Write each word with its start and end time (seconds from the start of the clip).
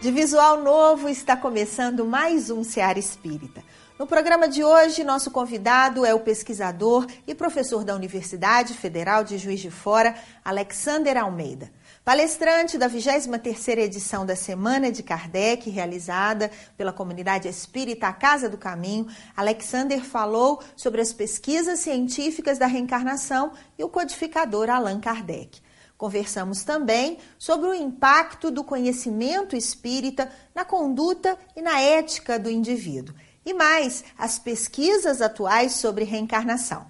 De 0.00 0.10
visual 0.10 0.62
novo 0.62 1.10
está 1.10 1.36
começando 1.36 2.06
mais 2.06 2.48
um 2.48 2.64
Seara 2.64 2.98
Espírita. 2.98 3.62
No 3.98 4.06
programa 4.06 4.48
de 4.48 4.64
hoje, 4.64 5.04
nosso 5.04 5.30
convidado 5.30 6.06
é 6.06 6.14
o 6.14 6.20
pesquisador 6.20 7.06
e 7.26 7.34
professor 7.34 7.84
da 7.84 7.94
Universidade 7.94 8.72
Federal 8.72 9.22
de 9.22 9.36
Juiz 9.36 9.60
de 9.60 9.70
Fora, 9.70 10.14
Alexander 10.42 11.18
Almeida. 11.18 11.70
Palestrante 12.02 12.78
da 12.78 12.88
23ª 12.88 13.76
edição 13.76 14.24
da 14.24 14.34
Semana 14.34 14.90
de 14.90 15.02
Kardec, 15.02 15.68
realizada 15.68 16.50
pela 16.78 16.94
comunidade 16.94 17.46
espírita 17.46 18.08
A 18.08 18.12
Casa 18.14 18.48
do 18.48 18.56
Caminho, 18.56 19.06
Alexander 19.36 20.02
falou 20.02 20.62
sobre 20.74 21.02
as 21.02 21.12
pesquisas 21.12 21.80
científicas 21.80 22.56
da 22.56 22.66
reencarnação 22.66 23.52
e 23.78 23.84
o 23.84 23.88
codificador 23.90 24.70
Allan 24.70 24.98
Kardec. 24.98 25.60
Conversamos 26.00 26.64
também 26.64 27.18
sobre 27.38 27.68
o 27.68 27.74
impacto 27.74 28.50
do 28.50 28.64
conhecimento 28.64 29.54
espírita 29.54 30.32
na 30.54 30.64
conduta 30.64 31.36
e 31.54 31.60
na 31.60 31.78
ética 31.78 32.38
do 32.38 32.48
indivíduo. 32.48 33.14
E 33.44 33.52
mais, 33.52 34.02
as 34.16 34.38
pesquisas 34.38 35.20
atuais 35.20 35.72
sobre 35.72 36.04
reencarnação. 36.04 36.86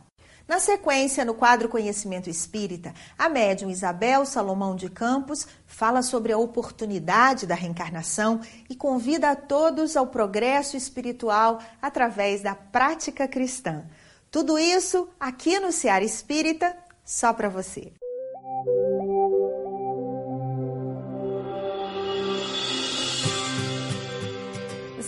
Na 0.47 0.61
sequência, 0.61 1.25
no 1.25 1.35
quadro 1.35 1.69
Conhecimento 1.69 2.31
Espírita, 2.31 2.95
a 3.19 3.29
médium 3.29 3.69
Isabel 3.69 4.25
Salomão 4.25 4.77
de 4.77 4.89
Campos 4.89 5.45
fala 5.67 6.03
sobre 6.03 6.33
a 6.33 6.39
oportunidade 6.39 7.49
da 7.49 7.57
reencarnação 7.57 8.41
e 8.69 8.77
convida 8.77 9.31
a 9.31 9.35
todos 9.35 9.97
ao 9.97 10.07
progresso 10.07 10.77
espiritual 10.77 11.59
através 11.83 12.43
da 12.43 12.55
prática 12.55 13.27
cristã. 13.27 13.83
Tudo 14.30 14.57
isso 14.57 15.09
aqui 15.19 15.59
no 15.59 15.73
Ceará 15.73 16.05
Espírita, 16.05 16.77
só 17.05 17.33
para 17.33 17.49
você. 17.49 17.93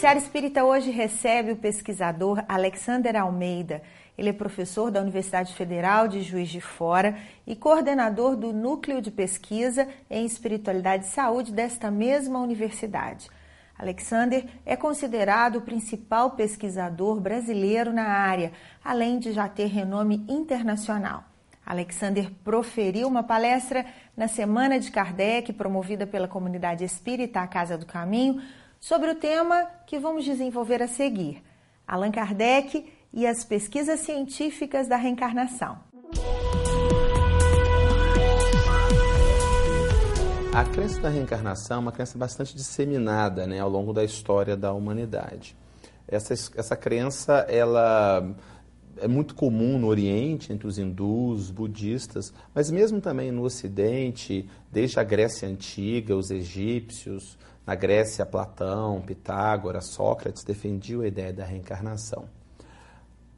O 0.02 0.04
Ceará 0.04 0.18
Espírita 0.18 0.64
hoje 0.64 0.90
recebe 0.90 1.52
o 1.52 1.56
pesquisador 1.56 2.42
Alexander 2.48 3.14
Almeida 3.14 3.82
ele 4.18 4.30
é 4.30 4.32
professor 4.32 4.90
da 4.90 5.00
Universidade 5.00 5.54
Federal 5.54 6.08
de 6.08 6.22
Juiz 6.22 6.48
de 6.48 6.60
Fora 6.60 7.16
e 7.46 7.54
coordenador 7.54 8.34
do 8.34 8.52
Núcleo 8.52 9.00
de 9.00 9.12
Pesquisa 9.12 9.86
em 10.10 10.26
Espiritualidade 10.26 11.04
e 11.04 11.08
Saúde 11.08 11.52
desta 11.52 11.88
mesma 11.88 12.40
universidade. 12.40 13.30
Alexander 13.78 14.44
é 14.66 14.74
considerado 14.74 15.58
o 15.58 15.62
principal 15.62 16.32
pesquisador 16.32 17.20
brasileiro 17.20 17.92
na 17.92 18.08
área, 18.08 18.50
além 18.84 19.20
de 19.20 19.30
já 19.30 19.48
ter 19.48 19.66
renome 19.66 20.26
internacional. 20.28 21.22
Alexander 21.64 22.28
proferiu 22.42 23.06
uma 23.06 23.22
palestra 23.22 23.86
na 24.16 24.26
Semana 24.26 24.80
de 24.80 24.90
Kardec, 24.90 25.52
promovida 25.52 26.08
pela 26.08 26.26
comunidade 26.26 26.82
espírita 26.82 27.40
A 27.40 27.46
Casa 27.46 27.78
do 27.78 27.86
Caminho, 27.86 28.42
sobre 28.82 29.12
o 29.12 29.14
tema 29.14 29.64
que 29.86 29.96
vamos 29.96 30.24
desenvolver 30.24 30.82
a 30.82 30.88
seguir. 30.88 31.40
Allan 31.86 32.10
Kardec 32.10 32.84
e 33.12 33.24
as 33.24 33.44
pesquisas 33.44 34.00
científicas 34.00 34.88
da 34.88 34.96
reencarnação. 34.96 35.78
A 40.52 40.64
crença 40.64 41.00
da 41.00 41.08
reencarnação 41.08 41.76
é 41.76 41.80
uma 41.80 41.92
crença 41.92 42.18
bastante 42.18 42.56
disseminada 42.56 43.46
né, 43.46 43.60
ao 43.60 43.70
longo 43.70 43.92
da 43.92 44.02
história 44.02 44.56
da 44.56 44.72
humanidade. 44.72 45.56
Essa, 46.08 46.34
essa 46.34 46.76
crença 46.76 47.46
ela 47.48 48.34
é 49.02 49.08
muito 49.08 49.34
comum 49.34 49.78
no 49.78 49.88
Oriente, 49.88 50.52
entre 50.52 50.66
os 50.66 50.78
hindus, 50.78 51.50
budistas, 51.50 52.32
mas 52.54 52.70
mesmo 52.70 53.00
também 53.00 53.32
no 53.32 53.42
Ocidente, 53.42 54.48
desde 54.70 55.00
a 55.00 55.02
Grécia 55.02 55.48
Antiga, 55.48 56.16
os 56.16 56.30
egípcios, 56.30 57.36
na 57.66 57.74
Grécia, 57.74 58.24
Platão, 58.24 59.02
Pitágoras, 59.02 59.88
Sócrates 59.88 60.44
defendiam 60.44 61.02
a 61.02 61.06
ideia 61.06 61.32
da 61.32 61.44
reencarnação. 61.44 62.24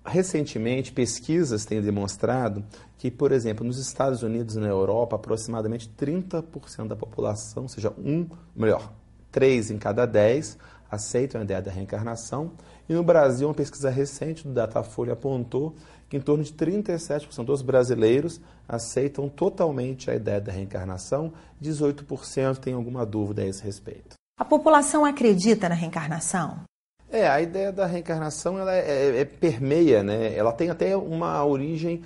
Recentemente, 0.04 0.92
pesquisas 0.92 1.64
têm 1.64 1.80
demonstrado 1.80 2.62
que, 2.98 3.10
por 3.10 3.32
exemplo, 3.32 3.66
nos 3.66 3.78
Estados 3.78 4.22
Unidos 4.22 4.56
e 4.56 4.60
na 4.60 4.68
Europa, 4.68 5.16
aproximadamente 5.16 5.90
30% 5.98 6.88
da 6.88 6.96
população, 6.96 7.64
ou 7.64 7.68
seja, 7.70 7.90
um, 7.98 8.28
melhor, 8.54 8.92
três 9.32 9.70
em 9.70 9.78
cada 9.78 10.04
dez, 10.04 10.58
aceitam 10.90 11.40
a 11.40 11.44
ideia 11.44 11.62
da 11.62 11.70
reencarnação. 11.70 12.52
E 12.88 12.92
no 12.92 13.02
Brasil, 13.02 13.48
uma 13.48 13.54
pesquisa 13.54 13.88
recente 13.88 14.46
do 14.46 14.52
Datafolha 14.52 15.14
apontou 15.14 15.74
que 16.08 16.16
em 16.16 16.20
torno 16.20 16.44
de 16.44 16.52
37% 16.52 17.44
dos 17.44 17.62
brasileiros 17.62 18.40
aceitam 18.68 19.28
totalmente 19.28 20.10
a 20.10 20.14
ideia 20.14 20.40
da 20.40 20.52
reencarnação, 20.52 21.32
18% 21.62 22.58
têm 22.58 22.74
alguma 22.74 23.06
dúvida 23.06 23.42
a 23.42 23.46
esse 23.46 23.62
respeito. 23.62 24.14
A 24.38 24.44
população 24.44 25.04
acredita 25.04 25.68
na 25.68 25.74
reencarnação? 25.74 26.60
É, 27.10 27.28
a 27.28 27.40
ideia 27.40 27.70
da 27.70 27.86
reencarnação 27.86 28.58
ela 28.58 28.74
é, 28.74 28.80
é, 28.80 29.20
é, 29.20 29.24
permeia, 29.24 30.02
né? 30.02 30.36
Ela 30.36 30.52
tem 30.52 30.70
até 30.70 30.96
uma 30.96 31.44
origem 31.44 32.02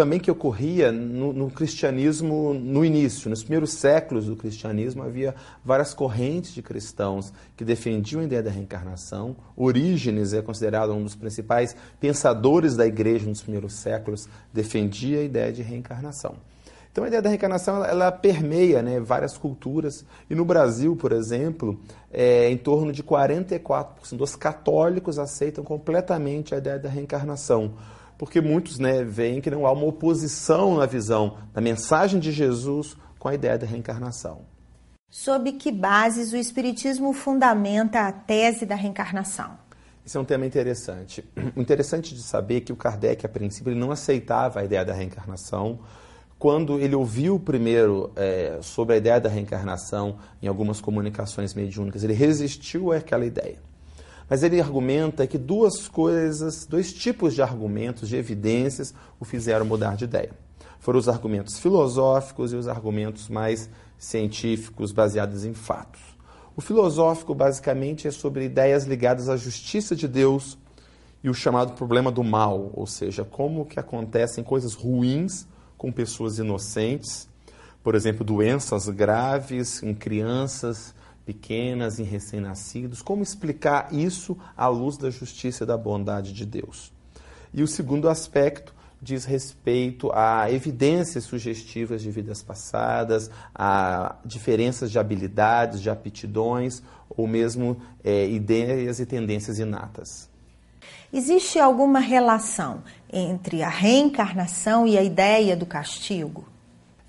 também 0.00 0.18
que 0.18 0.30
ocorria 0.30 0.90
no, 0.90 1.30
no, 1.30 1.50
cristianismo 1.50 2.54
no 2.54 2.82
início, 2.82 3.28
nos 3.28 3.42
primeiros 3.42 3.74
séculos 3.74 4.24
do 4.24 4.34
cristianismo 4.34 5.02
havia 5.02 5.34
várias 5.62 5.92
correntes 5.92 6.54
de 6.54 6.62
cristãos 6.62 7.30
que 7.54 7.66
defendiam 7.66 8.22
a 8.22 8.24
ideia 8.24 8.42
da 8.42 8.50
reencarnação. 8.50 9.36
Orígenes 9.54 10.32
é 10.32 10.40
considerado 10.40 10.94
um 10.94 11.02
dos 11.02 11.14
principais 11.14 11.76
pensadores 12.00 12.76
da 12.76 12.86
igreja 12.86 13.28
nos 13.28 13.42
primeiros 13.42 13.74
séculos, 13.74 14.26
defendia 14.50 15.18
a 15.18 15.22
ideia 15.22 15.52
de 15.52 15.60
reencarnação. 15.60 16.36
Então 16.90 17.04
a 17.04 17.06
ideia 17.06 17.20
da 17.20 17.28
reencarnação 17.28 17.76
ela, 17.76 17.86
ela 17.86 18.10
permeia 18.10 18.80
né, 18.80 18.98
várias 19.00 19.36
culturas 19.36 20.02
e 20.30 20.34
no 20.34 20.46
Brasil, 20.46 20.96
por 20.96 21.12
exemplo, 21.12 21.78
é, 22.10 22.50
em 22.50 22.56
torno 22.56 22.90
de 22.90 23.02
44% 23.02 24.16
dos 24.16 24.34
católicos 24.34 25.18
aceitam 25.18 25.62
completamente 25.62 26.54
a 26.54 26.58
ideia 26.58 26.78
da 26.78 26.88
reencarnação, 26.88 27.74
porque 28.20 28.38
muitos 28.38 28.78
né, 28.78 29.02
veem 29.02 29.40
que 29.40 29.50
não 29.50 29.66
há 29.66 29.72
uma 29.72 29.86
oposição 29.86 30.76
na 30.76 30.84
visão 30.84 31.38
da 31.54 31.60
mensagem 31.62 32.20
de 32.20 32.30
Jesus 32.30 32.94
com 33.18 33.28
a 33.28 33.34
ideia 33.34 33.56
da 33.56 33.66
reencarnação. 33.66 34.42
Sob 35.08 35.50
que 35.52 35.72
bases 35.72 36.30
o 36.30 36.36
Espiritismo 36.36 37.14
fundamenta 37.14 38.00
a 38.00 38.12
tese 38.12 38.66
da 38.66 38.74
reencarnação? 38.74 39.56
Esse 40.04 40.18
é 40.18 40.20
um 40.20 40.24
tema 40.26 40.44
interessante. 40.44 41.24
O 41.56 41.62
interessante 41.62 42.14
de 42.14 42.20
saber 42.20 42.60
que 42.60 42.74
o 42.74 42.76
Kardec, 42.76 43.24
a 43.24 43.28
princípio, 43.28 43.70
ele 43.70 43.80
não 43.80 43.90
aceitava 43.90 44.60
a 44.60 44.64
ideia 44.64 44.84
da 44.84 44.92
reencarnação, 44.92 45.78
quando 46.38 46.78
ele 46.78 46.94
ouviu 46.94 47.40
primeiro 47.40 48.12
é, 48.16 48.58
sobre 48.60 48.96
a 48.96 48.98
ideia 48.98 49.18
da 49.18 49.30
reencarnação 49.30 50.18
em 50.42 50.46
algumas 50.46 50.78
comunicações 50.78 51.54
mediúnicas, 51.54 52.04
ele 52.04 52.12
resistiu 52.12 52.92
àquela 52.92 53.24
ideia. 53.24 53.69
Mas 54.30 54.44
ele 54.44 54.60
argumenta 54.60 55.26
que 55.26 55.36
duas 55.36 55.88
coisas, 55.88 56.64
dois 56.64 56.92
tipos 56.92 57.34
de 57.34 57.42
argumentos, 57.42 58.08
de 58.08 58.14
evidências, 58.16 58.94
o 59.18 59.24
fizeram 59.24 59.66
mudar 59.66 59.96
de 59.96 60.04
ideia. 60.04 60.30
Foram 60.78 61.00
os 61.00 61.08
argumentos 61.08 61.58
filosóficos 61.58 62.52
e 62.52 62.56
os 62.56 62.68
argumentos 62.68 63.28
mais 63.28 63.68
científicos, 63.98 64.92
baseados 64.92 65.44
em 65.44 65.52
fatos. 65.52 66.00
O 66.56 66.60
filosófico, 66.60 67.34
basicamente, 67.34 68.06
é 68.06 68.12
sobre 68.12 68.44
ideias 68.44 68.84
ligadas 68.84 69.28
à 69.28 69.36
justiça 69.36 69.96
de 69.96 70.06
Deus 70.06 70.56
e 71.24 71.28
o 71.28 71.34
chamado 71.34 71.72
problema 71.72 72.12
do 72.12 72.22
mal, 72.22 72.70
ou 72.72 72.86
seja, 72.86 73.24
como 73.24 73.66
que 73.66 73.80
acontecem 73.80 74.44
coisas 74.44 74.74
ruins 74.74 75.44
com 75.76 75.90
pessoas 75.90 76.38
inocentes, 76.38 77.28
por 77.82 77.96
exemplo, 77.96 78.24
doenças 78.24 78.88
graves 78.88 79.82
em 79.82 79.92
crianças 79.92 80.94
pequenas, 81.24 81.98
em 81.98 82.04
recém-nascidos. 82.04 83.02
Como 83.02 83.22
explicar 83.22 83.92
isso 83.92 84.36
à 84.56 84.66
luz 84.66 84.96
da 84.96 85.10
justiça 85.10 85.64
e 85.64 85.66
da 85.66 85.76
bondade 85.76 86.32
de 86.32 86.44
Deus? 86.44 86.92
E 87.52 87.62
o 87.62 87.68
segundo 87.68 88.08
aspecto 88.08 88.74
diz 89.02 89.24
respeito 89.24 90.10
a 90.12 90.50
evidências 90.50 91.24
sugestivas 91.24 92.02
de 92.02 92.10
vidas 92.10 92.42
passadas, 92.42 93.30
a 93.54 94.16
diferenças 94.24 94.90
de 94.90 94.98
habilidades, 94.98 95.80
de 95.80 95.88
aptidões 95.88 96.82
ou 97.08 97.26
mesmo 97.26 97.80
é, 98.04 98.28
ideias 98.28 99.00
e 99.00 99.06
tendências 99.06 99.58
inatas. 99.58 100.28
Existe 101.12 101.58
alguma 101.58 101.98
relação 101.98 102.82
entre 103.12 103.62
a 103.62 103.68
reencarnação 103.68 104.86
e 104.86 104.96
a 104.96 105.02
ideia 105.02 105.56
do 105.56 105.66
castigo? 105.66 106.46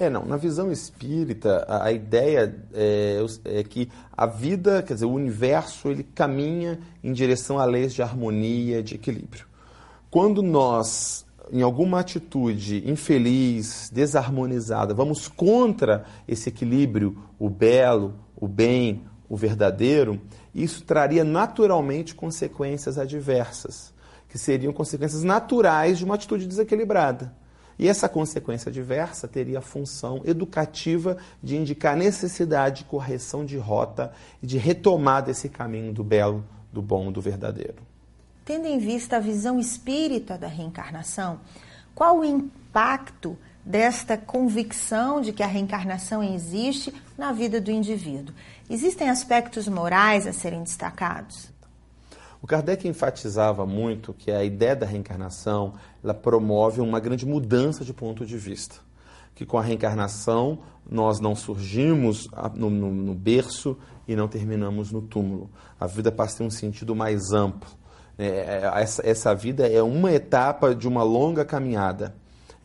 É, 0.01 0.09
não. 0.09 0.25
Na 0.25 0.35
visão 0.35 0.71
espírita, 0.71 1.63
a, 1.67 1.85
a 1.85 1.91
ideia 1.91 2.55
é, 2.73 3.23
é, 3.45 3.63
que 3.63 3.87
a 4.11 4.25
vida, 4.25 4.81
quer 4.81 4.95
dizer, 4.95 5.05
o 5.05 5.11
universo, 5.11 5.89
ele 5.89 6.01
caminha 6.01 6.79
em 7.03 7.13
direção 7.13 7.59
a 7.59 7.65
leis 7.65 7.93
de 7.93 8.01
harmonia, 8.01 8.81
de 8.81 8.95
equilíbrio. 8.95 9.45
Quando 10.09 10.41
nós, 10.41 11.23
em 11.51 11.61
alguma 11.61 11.99
atitude 11.99 12.89
infeliz, 12.89 13.91
desarmonizada, 13.93 14.91
vamos 14.91 15.27
contra 15.27 16.03
esse 16.27 16.49
equilíbrio, 16.49 17.15
o 17.37 17.47
belo, 17.47 18.15
o 18.35 18.47
bem, 18.47 19.03
o 19.29 19.37
verdadeiro, 19.37 20.19
isso 20.51 20.83
traria 20.83 21.23
naturalmente 21.23 22.15
consequências 22.15 22.97
adversas, 22.97 23.93
que 24.27 24.39
seriam 24.39 24.73
consequências 24.73 25.21
naturais 25.21 25.99
de 25.99 26.05
uma 26.05 26.15
atitude 26.15 26.47
desequilibrada. 26.47 27.39
E 27.77 27.87
essa 27.87 28.07
consequência 28.07 28.71
diversa 28.71 29.27
teria 29.27 29.59
a 29.59 29.61
função 29.61 30.21
educativa 30.25 31.17
de 31.41 31.55
indicar 31.55 31.95
necessidade 31.95 32.79
de 32.79 32.85
correção 32.85 33.45
de 33.45 33.57
rota 33.57 34.11
e 34.41 34.47
de 34.47 34.57
retomar 34.57 35.23
desse 35.23 35.49
caminho 35.49 35.93
do 35.93 36.03
belo, 36.03 36.45
do 36.71 36.81
bom, 36.81 37.11
do 37.11 37.21
verdadeiro. 37.21 37.77
Tendo 38.45 38.65
em 38.65 38.79
vista 38.79 39.17
a 39.17 39.19
visão 39.19 39.59
espírita 39.59 40.37
da 40.37 40.47
reencarnação, 40.47 41.39
qual 41.93 42.19
o 42.19 42.25
impacto 42.25 43.37
desta 43.63 44.17
convicção 44.17 45.21
de 45.21 45.31
que 45.31 45.43
a 45.43 45.47
reencarnação 45.47 46.23
existe 46.23 46.93
na 47.17 47.31
vida 47.31 47.61
do 47.61 47.69
indivíduo? 47.69 48.33
Existem 48.69 49.09
aspectos 49.09 49.67
morais 49.67 50.25
a 50.25 50.33
serem 50.33 50.63
destacados? 50.63 51.50
O 52.41 52.47
Kardec 52.47 52.87
enfatizava 52.87 53.65
muito 53.67 54.13
que 54.13 54.31
a 54.31 54.43
ideia 54.43 54.75
da 54.75 54.85
reencarnação 54.85 55.73
ela 56.03 56.13
promove 56.13 56.81
uma 56.81 56.99
grande 56.99 57.25
mudança 57.25 57.85
de 57.85 57.93
ponto 57.93 58.25
de 58.25 58.35
vista. 58.35 58.77
Que 59.35 59.45
com 59.45 59.59
a 59.59 59.61
reencarnação 59.61 60.59
nós 60.89 61.19
não 61.19 61.35
surgimos 61.35 62.27
no, 62.55 62.69
no, 62.69 62.91
no 62.91 63.13
berço 63.13 63.77
e 64.07 64.15
não 64.15 64.27
terminamos 64.27 64.91
no 64.91 65.01
túmulo. 65.01 65.51
A 65.79 65.85
vida 65.85 66.11
passa 66.11 66.35
a 66.35 66.37
ter 66.39 66.43
um 66.45 66.49
sentido 66.49 66.95
mais 66.95 67.31
amplo. 67.31 67.69
É, 68.17 68.25
é, 68.25 68.71
essa, 68.81 69.07
essa 69.07 69.35
vida 69.35 69.67
é 69.67 69.81
uma 69.81 70.11
etapa 70.11 70.73
de 70.73 70.87
uma 70.87 71.03
longa 71.03 71.45
caminhada. 71.45 72.15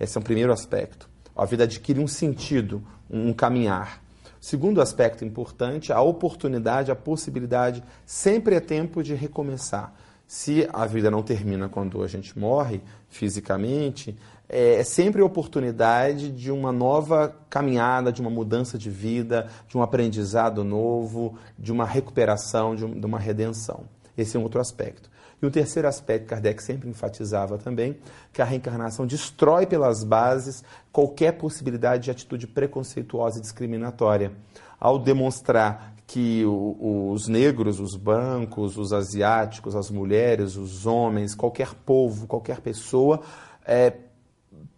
Esse 0.00 0.16
é 0.16 0.20
o 0.20 0.24
primeiro 0.24 0.52
aspecto. 0.52 1.08
A 1.36 1.44
vida 1.44 1.64
adquire 1.64 2.00
um 2.00 2.08
sentido, 2.08 2.82
um 3.10 3.32
caminhar. 3.32 4.02
Segundo 4.48 4.80
aspecto 4.80 5.24
importante, 5.24 5.92
a 5.92 6.00
oportunidade, 6.00 6.92
a 6.92 6.94
possibilidade, 6.94 7.82
sempre 8.04 8.54
é 8.54 8.60
tempo 8.60 9.02
de 9.02 9.12
recomeçar. 9.12 9.92
Se 10.24 10.68
a 10.72 10.86
vida 10.86 11.10
não 11.10 11.20
termina 11.20 11.68
quando 11.68 12.00
a 12.00 12.06
gente 12.06 12.38
morre 12.38 12.80
fisicamente, 13.08 14.16
é 14.48 14.84
sempre 14.84 15.20
oportunidade 15.20 16.30
de 16.30 16.52
uma 16.52 16.70
nova 16.70 17.34
caminhada, 17.50 18.12
de 18.12 18.20
uma 18.20 18.30
mudança 18.30 18.78
de 18.78 18.88
vida, 18.88 19.48
de 19.66 19.76
um 19.76 19.82
aprendizado 19.82 20.62
novo, 20.62 21.36
de 21.58 21.72
uma 21.72 21.84
recuperação, 21.84 22.76
de 22.76 22.84
uma 22.84 23.18
redenção. 23.18 23.80
Esse 24.16 24.36
é 24.36 24.38
um 24.38 24.44
outro 24.44 24.60
aspecto. 24.60 25.10
E 25.40 25.46
o 25.46 25.50
terceiro 25.50 25.86
aspecto, 25.86 26.28
Kardec 26.28 26.62
sempre 26.62 26.88
enfatizava 26.88 27.58
também, 27.58 27.98
que 28.32 28.40
a 28.40 28.44
reencarnação 28.44 29.06
destrói 29.06 29.66
pelas 29.66 30.02
bases 30.02 30.64
qualquer 30.90 31.32
possibilidade 31.32 32.04
de 32.04 32.10
atitude 32.10 32.46
preconceituosa 32.46 33.38
e 33.38 33.42
discriminatória. 33.42 34.32
Ao 34.80 34.98
demonstrar 34.98 35.94
que 36.06 36.44
os 36.46 37.26
negros, 37.26 37.80
os 37.80 37.96
brancos, 37.96 38.78
os 38.78 38.92
asiáticos, 38.92 39.74
as 39.74 39.90
mulheres, 39.90 40.56
os 40.56 40.86
homens, 40.86 41.34
qualquer 41.34 41.74
povo, 41.74 42.26
qualquer 42.26 42.60
pessoa, 42.60 43.20
é, 43.64 43.92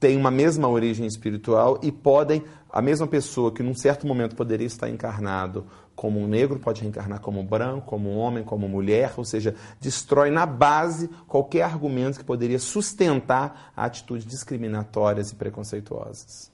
tem 0.01 0.17
uma 0.17 0.31
mesma 0.31 0.69
origem 0.69 1.07
espiritual 1.07 1.79
e 1.83 1.91
podem, 1.91 2.45
a 2.71 2.81
mesma 2.81 3.07
pessoa 3.07 3.53
que 3.53 3.63
num 3.63 3.75
certo 3.75 4.07
momento 4.07 4.37
poderia 4.37 4.67
estar 4.67 4.89
encarnado 4.89 5.67
como 5.97 6.21
um 6.21 6.29
negro, 6.29 6.61
pode 6.61 6.83
reencarnar 6.83 7.21
como 7.21 7.43
branco, 7.43 7.87
como 7.87 8.15
homem, 8.17 8.45
como 8.45 8.69
mulher, 8.69 9.13
ou 9.17 9.25
seja, 9.25 9.57
destrói 9.81 10.31
na 10.31 10.47
base 10.47 11.09
qualquer 11.27 11.63
argumento 11.63 12.19
que 12.19 12.25
poderia 12.25 12.59
sustentar 12.61 13.73
atitudes 13.77 14.25
discriminatórias 14.25 15.33
e 15.33 15.35
preconceituosas. 15.35 16.53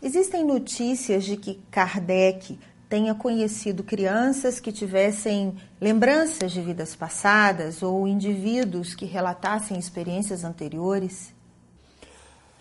Existem 0.00 0.44
notícias 0.44 1.24
de 1.24 1.36
que 1.36 1.60
Kardec 1.70 2.58
tenha 2.88 3.14
conhecido 3.14 3.84
crianças 3.84 4.58
que 4.58 4.72
tivessem 4.72 5.54
lembranças 5.78 6.50
de 6.52 6.62
vidas 6.62 6.96
passadas 6.96 7.82
ou 7.82 8.08
indivíduos 8.08 8.94
que 8.94 9.04
relatassem 9.04 9.78
experiências 9.78 10.44
anteriores? 10.44 11.34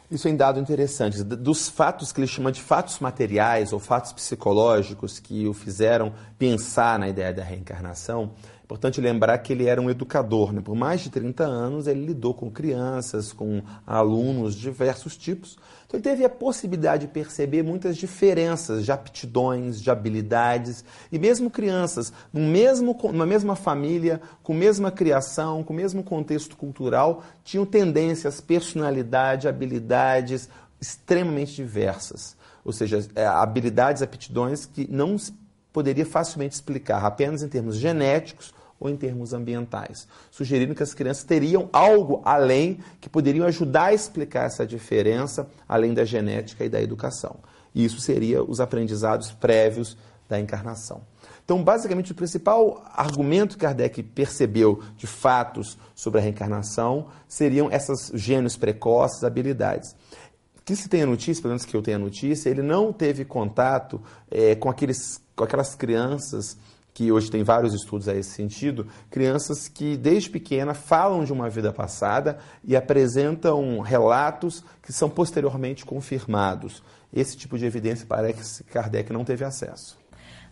Isso 0.10 0.28
é 0.28 0.32
um 0.32 0.38
dado 0.38 0.60
interessante. 0.60 1.22
Dos 1.24 1.68
fatos 1.68 2.14
que 2.14 2.22
ele 2.22 2.28
chama 2.28 2.52
de 2.52 2.62
fatos 2.62 3.00
materiais 3.00 3.74
ou 3.74 3.80
fatos 3.80 4.14
psicológicos 4.14 5.20
que 5.20 5.46
o 5.48 5.54
fizeram 5.54 6.14
pensar 6.38 6.98
na 6.98 7.10
ideia 7.10 7.34
da 7.34 7.44
reencarnação, 7.44 8.32
Importante 8.68 9.00
lembrar 9.00 9.38
que 9.38 9.54
ele 9.54 9.66
era 9.66 9.82
um 9.82 9.90
educador. 9.90 10.52
Né? 10.52 10.60
Por 10.60 10.76
mais 10.76 11.00
de 11.00 11.10
30 11.10 11.42
anos, 11.46 11.88
ele 11.88 12.06
lidou 12.06 12.34
com 12.34 12.52
crianças, 12.52 13.32
com 13.32 13.62
alunos 13.86 14.56
de 14.56 14.64
diversos 14.64 15.16
tipos. 15.16 15.58
Então, 15.88 15.98
ele 15.98 16.04
teve 16.04 16.26
a 16.26 16.30
possibilidade 16.30 17.08
de 17.08 17.14
perceber 17.14 17.64
muitas 17.64 17.96
diferenças 17.96 18.84
de 18.84 18.92
aptidões, 18.92 19.82
de 19.82 19.90
habilidades. 19.90 20.84
E 21.10 21.18
mesmo 21.18 21.50
crianças, 21.50 22.12
no 22.34 22.42
mesmo, 22.42 22.98
numa 23.04 23.26
mesma 23.26 23.56
família, 23.56 24.20
com 24.44 24.54
mesma 24.54 24.92
criação, 24.92 25.64
com 25.64 25.72
o 25.72 25.76
mesmo 25.76 26.04
contexto 26.04 26.58
cultural, 26.58 27.24
tinham 27.42 27.66
tendências, 27.66 28.42
personalidade, 28.42 29.48
habilidades 29.48 30.50
extremamente 30.80 31.56
diversas. 31.56 32.36
Ou 32.66 32.74
seja, 32.74 33.08
é, 33.16 33.26
habilidades, 33.26 34.02
aptidões 34.02 34.66
que 34.66 34.92
não 34.92 35.16
poderia 35.72 36.06
facilmente 36.06 36.56
explicar 36.56 37.06
apenas 37.06 37.42
em 37.42 37.48
termos 37.48 37.78
genéticos 37.78 38.54
ou 38.80 38.90
em 38.90 38.96
termos 38.96 39.34
ambientais, 39.34 40.08
sugerindo 40.30 40.76
que 40.76 40.84
as 40.84 40.94
crianças 40.94 41.24
teriam 41.24 41.70
algo 41.74 42.22
além 42.24 42.80
que 43.02 43.10
poderiam 43.10 43.46
ajudar 43.48 43.86
a 43.86 43.94
explicar 43.94 44.46
essa 44.46 44.66
diferença, 44.66 45.48
além 45.68 45.94
da 45.94 46.06
genética 46.06 46.64
e 46.64 46.70
da 46.70 46.82
educação. 46.82 47.38
E 47.74 47.84
isso 47.84 48.00
seria 48.00 48.44
os 48.44 48.60
aprendizados 48.60 49.32
prévios 49.32 49.98
da 50.28 50.40
encarnação. 50.40 51.02
Então, 51.44 51.64
basicamente, 51.64 52.12
o 52.12 52.16
principal 52.16 52.84
argumento 52.94 53.56
que 53.56 53.62
Kardec 53.62 54.04
percebeu 54.04 54.84
de 54.98 55.08
fatos 55.08 55.78
sobre 55.96 56.20
a 56.20 56.22
reencarnação 56.22 57.08
seriam 57.28 57.72
essas 57.72 58.12
gênios 58.14 58.58
precoces, 58.58 59.24
habilidades. 59.24 59.96
Que 60.66 60.76
se 60.76 60.90
tem 60.90 61.04
a 61.04 61.06
notícia, 61.06 61.42
pelo 61.42 61.54
menos 61.54 61.64
que 61.64 61.74
eu 61.74 61.82
tenho 61.82 61.96
a 61.96 62.02
notícia, 62.02 62.50
ele 62.50 62.62
não 62.62 62.92
teve 62.92 63.24
contato 63.24 64.02
é, 64.30 64.56
com, 64.56 64.70
aqueles, 64.70 65.24
com 65.34 65.46
aquelas 65.46 65.74
crianças 65.74 66.58
que 66.98 67.12
hoje 67.12 67.30
tem 67.30 67.44
vários 67.44 67.76
estudos 67.76 68.08
a 68.08 68.16
esse 68.16 68.32
sentido, 68.32 68.88
crianças 69.12 69.68
que 69.68 69.96
desde 69.96 70.32
pequena 70.32 70.74
falam 70.74 71.24
de 71.24 71.32
uma 71.32 71.48
vida 71.48 71.72
passada 71.72 72.40
e 72.64 72.76
apresentam 72.76 73.82
relatos 73.82 74.64
que 74.82 74.92
são 74.92 75.08
posteriormente 75.08 75.86
confirmados. 75.86 76.82
Esse 77.14 77.38
tipo 77.38 77.56
de 77.56 77.68
evidência 77.68 78.08
parece 78.10 78.64
que 78.64 78.72
Kardec 78.72 79.14
não 79.14 79.24
teve 79.24 79.46
acesso. 79.46 79.96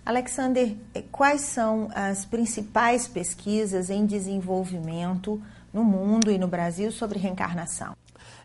Alexander, 0.06 0.76
quais 1.12 1.42
são 1.42 1.90
as 1.96 2.26
principais 2.26 3.08
pesquisas 3.08 3.90
em 3.90 4.06
desenvolvimento 4.06 5.42
no 5.74 5.84
mundo 5.84 6.30
e 6.30 6.38
no 6.38 6.48
Brasil 6.48 6.92
sobre 6.92 7.18
reencarnação? 7.18 7.96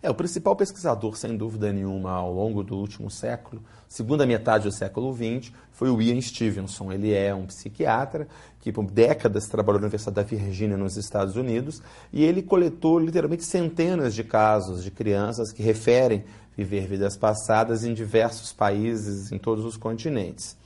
É, 0.03 0.09
o 0.09 0.15
principal 0.15 0.57
pesquisador, 0.57 1.15
sem 1.15 1.37
dúvida 1.37 1.71
nenhuma, 1.71 2.13
ao 2.13 2.33
longo 2.33 2.65
do 2.65 2.75
último 2.75 3.11
século, 3.11 3.63
segunda 3.87 4.25
metade 4.25 4.65
do 4.65 4.73
século 4.73 5.15
XX, 5.15 5.53
foi 5.73 5.91
o 5.91 6.01
Ian 6.01 6.19
Stevenson. 6.23 6.91
Ele 6.91 7.13
é 7.13 7.35
um 7.35 7.45
psiquiatra 7.45 8.27
que 8.61 8.73
por 8.73 8.91
décadas 8.91 9.47
trabalhou 9.47 9.79
na 9.79 9.87
Universidade 9.87 10.15
da 10.15 10.23
Virgínia, 10.23 10.79
nos 10.79 10.97
Estados 10.97 11.37
Unidos, 11.37 11.83
e 12.11 12.25
ele 12.25 12.41
coletou 12.41 12.99
literalmente 12.99 13.45
centenas 13.45 14.15
de 14.15 14.25
casos 14.25 14.83
de 14.83 14.91
crianças 14.91 15.53
que 15.53 15.63
referem 15.63 16.25
viver 16.57 16.87
vidas 16.87 17.15
passadas 17.17 17.85
em 17.85 17.93
diversos 17.93 18.55
países, 18.55 19.31
em 19.31 19.39
todos 19.39 19.67
os 19.67 19.77
continentes. 19.77 20.57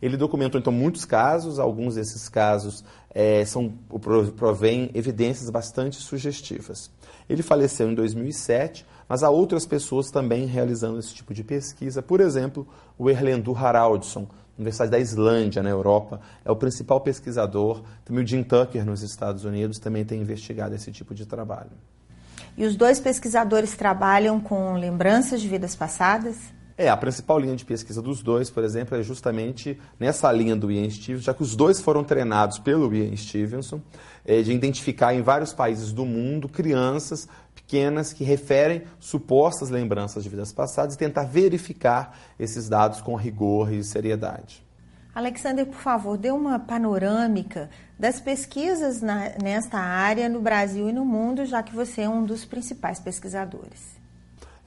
Ele 0.00 0.16
documentou 0.16 0.58
então 0.58 0.72
muitos 0.72 1.04
casos, 1.04 1.58
alguns 1.58 1.94
desses 1.94 2.28
casos 2.28 2.84
é, 3.12 3.44
são 3.44 3.70
provém 4.36 4.90
evidências 4.94 5.50
bastante 5.50 5.96
sugestivas. 5.96 6.90
Ele 7.28 7.42
faleceu 7.42 7.90
em 7.90 7.94
2007, 7.94 8.86
mas 9.08 9.22
há 9.22 9.30
outras 9.30 9.66
pessoas 9.66 10.10
também 10.10 10.46
realizando 10.46 10.98
esse 10.98 11.12
tipo 11.14 11.34
de 11.34 11.44
pesquisa. 11.44 12.00
Por 12.00 12.20
exemplo, 12.20 12.66
o 12.98 13.10
Erlendur 13.10 13.62
Haraldsson, 13.62 14.26
Universidade 14.56 14.90
da 14.90 14.98
Islândia, 14.98 15.62
na 15.62 15.70
Europa, 15.70 16.20
é 16.44 16.50
o 16.50 16.56
principal 16.56 17.00
pesquisador. 17.00 17.82
Também 18.04 18.22
o 18.22 18.26
Jim 18.26 18.42
Tucker, 18.42 18.84
nos 18.84 19.02
Estados 19.02 19.44
Unidos, 19.44 19.78
também 19.78 20.04
tem 20.04 20.20
investigado 20.20 20.74
esse 20.74 20.92
tipo 20.92 21.14
de 21.14 21.24
trabalho. 21.24 21.70
E 22.56 22.64
os 22.66 22.76
dois 22.76 23.00
pesquisadores 23.00 23.74
trabalham 23.74 24.38
com 24.38 24.74
lembranças 24.74 25.40
de 25.40 25.48
vidas 25.48 25.74
passadas? 25.74 26.36
É, 26.80 26.88
a 26.88 26.96
principal 26.96 27.38
linha 27.38 27.54
de 27.54 27.62
pesquisa 27.62 28.00
dos 28.00 28.22
dois, 28.22 28.48
por 28.48 28.64
exemplo, 28.64 28.96
é 28.96 29.02
justamente 29.02 29.78
nessa 29.98 30.32
linha 30.32 30.56
do 30.56 30.72
Ian 30.72 30.88
Stevenson, 30.88 31.22
já 31.22 31.34
que 31.34 31.42
os 31.42 31.54
dois 31.54 31.78
foram 31.78 32.02
treinados 32.02 32.58
pelo 32.58 32.94
Ian 32.94 33.14
Stevenson, 33.14 33.82
é, 34.24 34.40
de 34.40 34.50
identificar 34.50 35.12
em 35.12 35.20
vários 35.20 35.52
países 35.52 35.92
do 35.92 36.06
mundo 36.06 36.48
crianças 36.48 37.28
pequenas 37.54 38.14
que 38.14 38.24
referem 38.24 38.84
supostas 38.98 39.68
lembranças 39.68 40.22
de 40.24 40.30
vidas 40.30 40.52
passadas 40.54 40.94
e 40.94 40.98
tentar 40.98 41.24
verificar 41.24 42.18
esses 42.38 42.66
dados 42.66 43.02
com 43.02 43.14
rigor 43.14 43.70
e 43.70 43.84
seriedade. 43.84 44.64
Alexander, 45.14 45.66
por 45.66 45.82
favor, 45.82 46.16
dê 46.16 46.30
uma 46.30 46.58
panorâmica 46.58 47.68
das 47.98 48.22
pesquisas 48.22 49.02
na, 49.02 49.32
nesta 49.42 49.76
área 49.76 50.30
no 50.30 50.40
Brasil 50.40 50.88
e 50.88 50.92
no 50.94 51.04
mundo, 51.04 51.44
já 51.44 51.62
que 51.62 51.76
você 51.76 52.00
é 52.00 52.08
um 52.08 52.24
dos 52.24 52.46
principais 52.46 52.98
pesquisadores. 52.98 53.99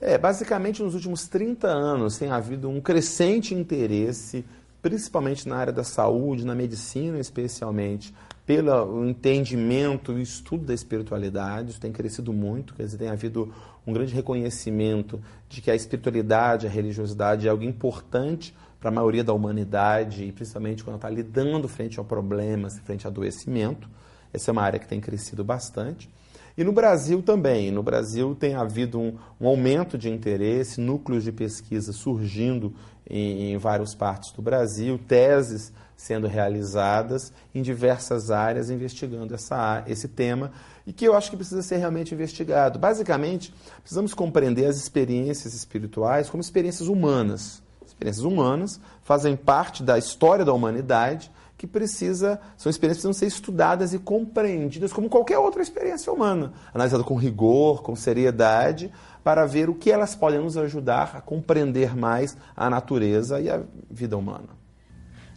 É, 0.06 0.18
basicamente 0.18 0.84
nos 0.84 0.96
últimos 0.96 1.30
30 1.30 1.66
anos 1.66 2.18
tem 2.18 2.30
havido 2.30 2.70
um 2.70 2.82
crescente 2.82 3.56
interesse 3.56 4.44
principalmente 4.82 5.48
na 5.48 5.56
área 5.56 5.72
da 5.72 5.86
saúde, 5.86 6.46
na 6.46 6.54
medicina 6.54 7.18
especialmente, 7.18 8.14
pelo 8.46 9.08
entendimento 9.08 10.12
e 10.20 10.22
estudo 10.22 10.66
da 10.66 10.74
espiritualidade, 10.74 11.72
isso 11.72 11.80
tem 11.80 11.94
crescido 11.94 12.34
muito, 12.34 12.74
quer 12.74 12.84
dizer, 12.84 12.98
tem 12.98 13.08
havido 13.08 13.54
um 13.88 13.94
grande 13.94 14.14
reconhecimento 14.14 15.22
de 15.48 15.62
que 15.62 15.72
a 15.72 15.76
espiritualidade, 15.76 16.68
a 16.68 16.70
religiosidade 16.70 17.48
é 17.48 17.50
algo 17.50 17.64
importante 17.64 18.54
para 18.82 18.90
a 18.90 18.94
maioria 18.94 19.24
da 19.24 19.32
humanidade, 19.32 20.26
e 20.26 20.34
principalmente 20.34 20.84
quando 20.84 20.98
está 20.98 21.10
lidando 21.10 21.70
frente 21.70 21.98
a 21.98 22.04
problemas, 22.04 22.78
frente 22.80 23.08
a 23.08 23.10
adoecimento. 23.10 23.90
Essa 24.34 24.52
é 24.52 24.52
uma 24.52 24.64
área 24.64 24.80
que 24.80 24.88
tem 24.88 25.00
crescido 25.00 25.46
bastante. 25.46 26.10
E 26.58 26.64
no 26.64 26.72
Brasil 26.72 27.22
também. 27.22 27.72
No 27.72 27.82
Brasil 27.82 28.36
tem 28.36 28.56
havido 28.56 29.00
um, 29.00 29.18
um 29.42 29.48
aumento 29.48 29.98
de 29.98 30.10
interesse, 30.10 30.80
núcleos 30.80 31.24
de 31.24 31.32
pesquisa 31.32 31.92
surgindo 31.92 32.74
em, 33.10 33.54
em 33.54 33.58
várias 33.58 33.96
partes 33.96 34.32
do 34.32 34.42
Brasil, 34.42 35.00
teses 35.08 35.74
sendo 35.96 36.28
realizadas 36.28 37.32
em 37.56 37.62
diversas 37.62 38.30
áreas 38.30 38.70
investigando 38.70 39.34
essa, 39.34 39.84
esse 39.88 40.08
tema 40.08 40.52
e 40.86 40.92
que 40.92 41.06
eu 41.06 41.16
acho 41.16 41.30
que 41.30 41.38
precisa 41.38 41.62
ser 41.62 41.78
realmente 41.78 42.14
investigado. 42.14 42.78
Basicamente, 42.78 43.54
precisamos 43.80 44.14
compreender 44.14 44.66
as 44.66 44.78
experiências 44.78 45.54
espirituais 45.54 46.30
como 46.30 46.42
experiências 46.42 46.88
humanas. 46.88 47.64
Experiências 47.86 48.26
humanas 48.26 48.82
fazem 49.02 49.36
parte 49.36 49.82
da 49.82 49.98
história 49.98 50.44
da 50.44 50.54
humanidade 50.54 51.32
que 51.64 51.68
precisa, 51.68 52.42
são 52.58 52.70
experiências 52.70 53.02
que 53.02 53.08
precisam 53.08 53.14
ser 53.14 53.26
estudadas 53.26 53.94
e 53.94 54.00
compreendidas 54.00 54.92
como 54.92 55.08
qualquer 55.08 55.38
outra 55.38 55.62
experiência 55.62 56.12
humana, 56.12 56.52
analisada 56.74 57.06
com 57.06 57.16
rigor, 57.16 57.82
com 57.82 57.96
seriedade, 57.96 58.92
para 59.24 59.46
ver 59.46 59.70
o 59.70 59.74
que 59.74 59.90
elas 59.90 60.14
podem 60.14 60.42
nos 60.42 60.58
ajudar 60.58 61.16
a 61.16 61.22
compreender 61.22 61.96
mais 61.96 62.36
a 62.54 62.70
natureza 62.70 63.40
e 63.40 63.50
a 63.50 63.62
vida 63.90 64.18
humana. 64.18 64.50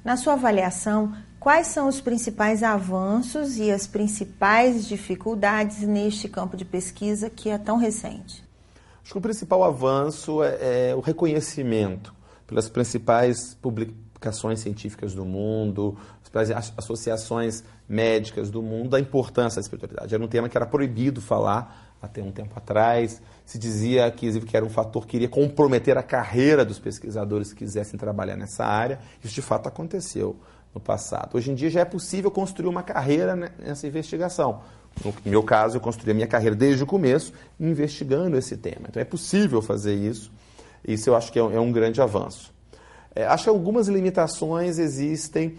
Na 0.05 0.17
sua 0.17 0.33
avaliação, 0.33 1.15
quais 1.39 1.69
são 1.69 1.87
os 1.87 2.01
principais 2.01 2.65
avanços 2.65 3.57
e 3.57 3.71
as 3.71 3.87
principais 3.87 4.85
dificuldades 4.85 5.83
neste 5.83 6.29
campo 6.29 6.57
de 6.57 6.65
pesquisa 6.65 7.31
que 7.31 7.51
é 7.51 7.57
tão 7.57 7.77
recente? 7.77 8.45
Acho 9.01 9.13
que 9.13 9.19
o 9.19 9.21
principal 9.23 9.63
avanço 9.63 10.43
é, 10.43 10.91
é 10.91 10.95
o 10.97 10.99
reconhecimento 10.99 12.13
pelas 12.49 12.69
principais 12.69 13.55
publicações 13.55 14.06
científicas 14.61 15.15
do 15.15 15.25
mundo, 15.25 15.97
as 16.35 16.73
associações 16.77 17.65
médicas 17.89 18.51
do 18.51 18.63
mundo, 18.63 18.91
da 18.91 19.01
importância 19.01 19.57
da 19.57 19.63
espiritualidade. 19.63 20.15
Era 20.15 20.23
um 20.23 20.29
tema 20.29 20.49
que 20.49 20.57
era 20.57 20.67
proibido 20.67 21.21
falar 21.21 21.97
até 22.01 22.23
um 22.23 22.31
tempo 22.31 22.53
atrás. 22.57 23.23
Se 23.45 23.59
dizia 23.59 24.11
que, 24.11 24.41
que 24.41 24.57
era 24.57 24.65
um 24.65 24.69
fator 24.69 25.07
que 25.07 25.17
iria 25.17 25.29
comprometer 25.29 25.97
a 25.97 26.03
carreira 26.03 26.65
dos 26.65 26.79
pesquisadores 26.79 27.53
que 27.53 27.59
quisessem 27.61 27.99
trabalhar 27.99 28.37
nessa 28.37 28.65
área. 28.65 28.99
Isso 29.23 29.35
de 29.35 29.43
fato 29.43 29.69
aconteceu 29.69 30.37
no 30.75 30.81
passado. 30.81 31.37
Hoje 31.37 31.51
em 31.51 31.55
dia 31.55 31.71
já 31.71 31.81
é 31.81 31.85
possível 31.85 32.31
construir 32.31 32.69
uma 32.69 32.83
carreira 32.83 33.35
nessa 33.35 33.87
investigação. 33.87 34.61
No 35.05 35.15
meu 35.25 35.43
caso, 35.43 35.77
eu 35.77 35.81
construí 35.81 36.11
a 36.11 36.15
minha 36.15 36.27
carreira 36.27 36.57
desde 36.57 36.83
o 36.83 36.87
começo 36.87 37.33
investigando 37.61 38.37
esse 38.37 38.57
tema. 38.57 38.87
Então 38.89 39.01
é 39.01 39.05
possível 39.05 39.61
fazer 39.61 39.95
isso. 39.95 40.33
Isso 40.87 41.11
eu 41.11 41.17
acho 41.17 41.33
que 41.33 41.39
é 41.39 41.43
um, 41.43 41.69
é 41.69 41.73
grande 41.73 42.01
avanço. 42.01 42.55
É, 43.17 43.25
acho 43.25 43.45
que 43.45 43.51
algumas 43.51 43.89
limitações 43.89 44.79
existem. 44.79 45.57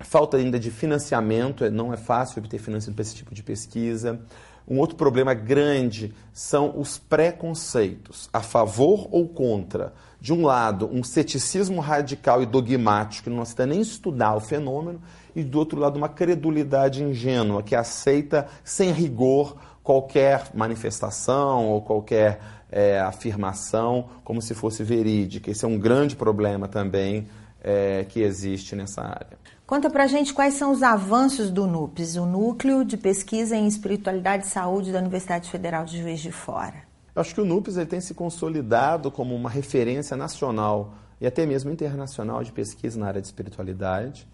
Falta 0.00 0.38
ainda 0.38 0.58
de 0.58 0.70
financiamento, 0.70 1.62
é, 1.62 1.68
não 1.68 1.92
é 1.92 1.96
fácil 1.98 2.38
obter 2.38 2.58
financiamento 2.58 2.96
para 2.96 3.02
esse 3.02 3.14
tipo 3.14 3.34
de 3.34 3.42
pesquisa. 3.42 4.18
Um 4.66 4.78
outro 4.78 4.96
problema 4.96 5.34
grande 5.34 6.14
são 6.32 6.78
os 6.78 6.96
preconceitos, 6.96 8.30
a 8.32 8.40
favor 8.40 9.08
ou 9.10 9.28
contra. 9.28 9.92
De 10.18 10.32
um 10.32 10.46
lado, 10.46 10.88
um 10.90 11.02
ceticismo 11.04 11.80
radical 11.80 12.42
e 12.42 12.46
dogmático, 12.46 13.24
que 13.24 13.30
não 13.30 13.42
aceita 13.42 13.66
nem 13.66 13.82
estudar 13.82 14.34
o 14.34 14.40
fenômeno, 14.40 15.02
e 15.36 15.44
do 15.44 15.58
outro 15.58 15.78
lado, 15.78 15.96
uma 15.96 16.08
credulidade 16.08 17.02
ingênua, 17.02 17.62
que 17.62 17.74
aceita 17.74 18.46
sem 18.64 18.90
rigor 18.90 19.56
qualquer 19.82 20.50
manifestação 20.54 21.68
ou 21.68 21.82
qualquer 21.82 22.40
é, 22.70 23.00
afirmação 23.00 24.08
como 24.24 24.40
se 24.40 24.54
fosse 24.54 24.82
verídica. 24.84 25.50
Esse 25.50 25.64
é 25.64 25.68
um 25.68 25.78
grande 25.78 26.16
problema 26.16 26.68
também 26.68 27.28
é, 27.62 28.04
que 28.08 28.20
existe 28.20 28.74
nessa 28.76 29.02
área. 29.02 29.38
Conta 29.66 29.88
pra 29.88 30.06
gente 30.06 30.34
quais 30.34 30.54
são 30.54 30.72
os 30.72 30.82
avanços 30.82 31.50
do 31.50 31.66
NUPES, 31.66 32.16
o 32.16 32.26
Núcleo 32.26 32.84
de 32.84 32.96
Pesquisa 32.96 33.54
em 33.56 33.66
Espiritualidade 33.66 34.46
e 34.46 34.48
Saúde 34.48 34.90
da 34.92 34.98
Universidade 34.98 35.48
Federal 35.48 35.84
de 35.84 36.00
Juiz 36.00 36.20
de 36.20 36.32
Fora. 36.32 36.82
Eu 37.14 37.20
acho 37.20 37.34
que 37.34 37.40
o 37.40 37.44
NUPES 37.44 37.76
ele 37.76 37.86
tem 37.86 38.00
se 38.00 38.14
consolidado 38.14 39.10
como 39.10 39.34
uma 39.34 39.50
referência 39.50 40.16
nacional 40.16 40.94
e 41.20 41.26
até 41.26 41.44
mesmo 41.46 41.70
internacional 41.70 42.42
de 42.42 42.50
pesquisa 42.50 42.98
na 42.98 43.06
área 43.06 43.20
de 43.20 43.26
espiritualidade 43.26 44.26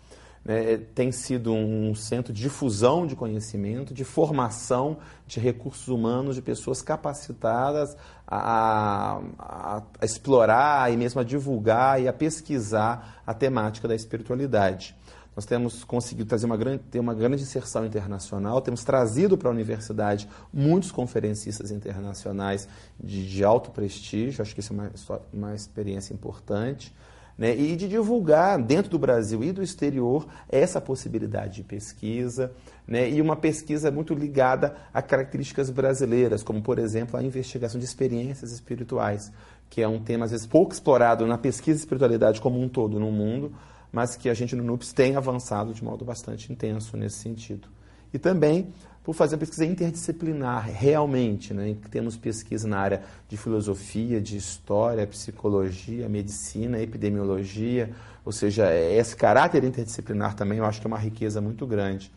né, 0.47 0.77
tem 0.95 1.11
sido 1.11 1.53
um 1.53 1.93
centro 1.93 2.33
de 2.33 2.41
difusão 2.41 3.05
de 3.05 3.17
conhecimento, 3.17 3.93
de 3.93 4.05
formação 4.05 4.99
de 5.27 5.41
recursos 5.41 5.89
humanos, 5.89 6.37
de 6.37 6.43
pessoas 6.43 6.81
capacitadas 6.81 7.97
a, 8.25 9.21
a, 9.37 9.83
a 10.01 10.05
explorar 10.05 10.93
e 10.93 10.97
mesmo 10.97 11.21
a 11.21 11.25
divulgar 11.25 12.01
e 12.01 12.07
a 12.07 12.13
pesquisar 12.13 13.21
a 13.27 13.35
temática 13.35 13.89
da 13.89 13.95
espiritualidade. 13.97 14.97
Nós 15.35 15.45
temos 15.45 15.83
conseguido 15.83 16.29
trazer 16.29 16.47
uma 16.47 16.57
grande, 16.57 16.85
ter 16.85 17.01
uma 17.01 17.13
grande 17.13 17.43
inserção 17.43 17.85
internacional, 17.85 18.61
temos 18.61 18.85
trazido 18.85 19.37
para 19.37 19.49
a 19.49 19.53
universidade 19.53 20.29
muitos 20.53 20.93
conferencistas 20.93 21.73
internacionais 21.73 22.69
de, 23.03 23.29
de 23.29 23.43
alto 23.43 23.73
prestígio, 23.73 24.43
acho 24.43 24.55
que 24.55 24.61
isso 24.61 24.73
é 24.73 24.77
uma, 24.77 25.21
uma 25.33 25.55
experiência 25.57 26.15
importante 26.15 26.95
né, 27.39 27.55
e 27.55 27.77
de 27.77 27.89
divulgar 27.89 28.61
dentro 28.63 28.91
do 28.91 28.99
Brasil 28.99 29.45
e 29.45 29.53
do 29.53 29.63
exterior 29.63 30.27
essa 30.49 30.81
possibilidade 30.81 31.57
de 31.57 31.65
pesquisa, 31.65 32.53
né, 32.87 33.11
e 33.11 33.21
uma 33.21 33.37
pesquisa 33.37 33.91
muito 33.91 34.15
ligada 34.15 34.77
a 34.93 35.03
características 35.03 35.69
brasileiras, 35.69 36.43
como, 36.43 36.63
por 36.63 36.79
exemplo, 36.79 37.19
a 37.19 37.23
investigação 37.23 37.79
de 37.79 37.85
experiências 37.85 38.53
espirituais, 38.53 39.31
que 39.69 39.83
é 39.83 39.89
um 39.89 40.03
tema, 40.03 40.25
às 40.25 40.31
vezes, 40.31 40.47
pouco 40.47 40.73
explorado 40.73 41.27
na 41.27 41.37
pesquisa 41.37 41.77
de 41.77 41.83
espiritualidade 41.83 42.41
como 42.41 42.61
um 42.61 42.69
todo 42.69 42.99
no 42.99 43.11
mundo, 43.11 43.53
mas 43.93 44.17
que 44.17 44.29
a 44.29 44.35
gente 44.35 44.55
no 44.55 44.63
NUPS 44.63 44.93
tem 44.93 45.17
avançado 45.17 45.73
de 45.73 45.83
modo 45.83 46.05
bastante 46.05 46.53
intenso 46.53 46.97
nesse 46.97 47.19
sentido. 47.19 47.69
E 48.13 48.19
também 48.19 48.73
por 49.07 49.15
fazer 49.15 49.37
pesquisa 49.37 49.65
interdisciplinar, 49.65 50.69
realmente. 50.69 51.55
Né? 51.55 51.77
Temos 51.93 52.17
pesquisa 52.17 52.67
na 52.67 52.81
área 52.81 53.03
de 53.29 53.37
filosofia, 53.37 54.21
de 54.21 54.37
história, 54.37 55.07
psicologia, 55.07 56.09
medicina, 56.09 56.81
epidemiologia, 56.81 57.93
ou 58.25 58.33
seja, 58.33 58.75
esse 58.75 59.15
caráter 59.15 59.63
interdisciplinar 59.63 60.35
também 60.35 60.59
eu 60.59 60.65
acho 60.65 60.81
que 60.81 60.89
é 60.89 60.91
uma 60.91 60.99
riqueza 60.99 61.41
muito 61.41 61.65
grande 61.69 62.11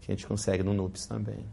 que 0.00 0.12
a 0.12 0.14
gente 0.14 0.24
consegue 0.24 0.62
no 0.62 0.72
NUPS 0.72 1.06
também. 1.06 1.44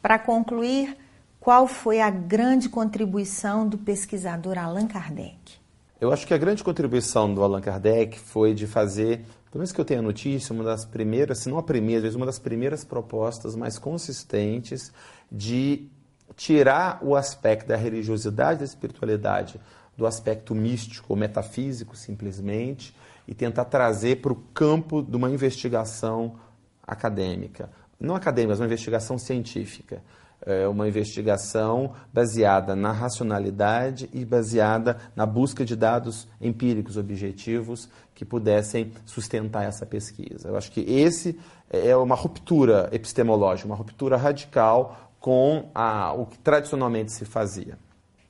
Para 0.00 0.16
concluir, 0.16 0.96
qual 1.40 1.66
foi 1.66 2.00
a 2.00 2.08
grande 2.08 2.68
contribuição 2.68 3.68
do 3.68 3.76
pesquisador 3.76 4.56
Allan 4.58 4.86
Kardec? 4.86 5.56
Eu 6.00 6.12
acho 6.12 6.24
que 6.24 6.32
a 6.32 6.38
grande 6.38 6.62
contribuição 6.62 7.34
do 7.34 7.42
Allan 7.42 7.60
Kardec 7.60 8.16
foi 8.16 8.54
de 8.54 8.68
fazer 8.68 9.24
pelo 9.56 9.60
menos 9.60 9.72
que 9.72 9.80
eu 9.80 9.86
tenha 9.86 10.02
notícia, 10.02 10.52
uma 10.52 10.62
das 10.62 10.84
primeiras, 10.84 11.38
se 11.38 11.48
não 11.48 11.56
a 11.56 11.62
primeira, 11.62 12.00
às 12.00 12.02
vezes 12.02 12.16
uma 12.16 12.26
das 12.26 12.38
primeiras 12.38 12.84
propostas 12.84 13.56
mais 13.56 13.78
consistentes 13.78 14.92
de 15.32 15.88
tirar 16.36 16.98
o 17.02 17.16
aspecto 17.16 17.66
da 17.66 17.74
religiosidade 17.74 18.58
da 18.58 18.66
espiritualidade 18.66 19.58
do 19.96 20.06
aspecto 20.06 20.54
místico 20.54 21.16
metafísico 21.16 21.96
simplesmente 21.96 22.94
e 23.26 23.34
tentar 23.34 23.64
trazer 23.64 24.16
para 24.16 24.30
o 24.30 24.36
campo 24.52 25.00
de 25.00 25.16
uma 25.16 25.30
investigação 25.30 26.38
acadêmica. 26.86 27.70
Não 27.98 28.14
acadêmica, 28.14 28.50
mas 28.50 28.60
uma 28.60 28.66
investigação 28.66 29.18
científica 29.18 30.02
é 30.44 30.68
uma 30.68 30.86
investigação 30.86 31.94
baseada 32.12 32.76
na 32.76 32.92
racionalidade 32.92 34.08
e 34.12 34.24
baseada 34.24 34.96
na 35.14 35.24
busca 35.24 35.64
de 35.64 35.74
dados 35.74 36.28
empíricos 36.40 36.96
objetivos 36.96 37.88
que 38.14 38.24
pudessem 38.24 38.92
sustentar 39.04 39.64
essa 39.64 39.86
pesquisa. 39.86 40.48
Eu 40.48 40.56
acho 40.56 40.70
que 40.70 40.80
esse 40.80 41.38
é 41.70 41.96
uma 41.96 42.14
ruptura 42.14 42.88
epistemológica, 42.92 43.66
uma 43.66 43.76
ruptura 43.76 44.16
radical 44.16 45.12
com 45.18 45.70
a, 45.74 46.12
o 46.12 46.26
que 46.26 46.38
tradicionalmente 46.38 47.12
se 47.12 47.24
fazia. 47.24 47.78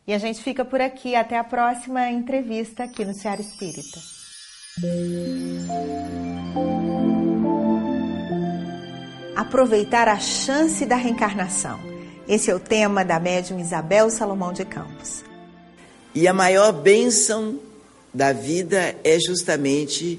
E 0.06 0.14
a 0.14 0.18
gente 0.18 0.40
fica 0.42 0.64
por 0.64 0.80
aqui. 0.80 1.14
Até 1.16 1.36
a 1.36 1.44
próxima 1.44 2.08
entrevista 2.08 2.84
aqui 2.84 3.04
no 3.04 3.12
Ceará 3.12 3.40
Espírita. 3.40 4.00
Aproveitar 9.36 10.08
a 10.08 10.18
chance 10.18 10.86
da 10.86 10.96
reencarnação. 10.96 11.78
Esse 12.26 12.50
é 12.50 12.54
o 12.54 12.58
tema 12.58 13.04
da 13.04 13.20
médium 13.20 13.60
Isabel 13.60 14.08
Salomão 14.08 14.50
de 14.50 14.64
Campos. 14.64 15.22
E 16.14 16.26
a 16.26 16.32
maior 16.32 16.72
bênção 16.72 17.60
da 18.14 18.32
vida 18.32 18.96
é 19.04 19.20
justamente 19.20 20.18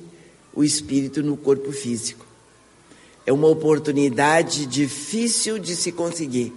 o 0.53 0.63
espírito 0.63 1.23
no 1.23 1.35
corpo 1.35 1.71
físico. 1.71 2.27
É 3.25 3.33
uma 3.33 3.47
oportunidade 3.47 4.67
difícil 4.67 5.57
de 5.57 5.75
se 5.75 5.91
conseguir. 5.91 6.53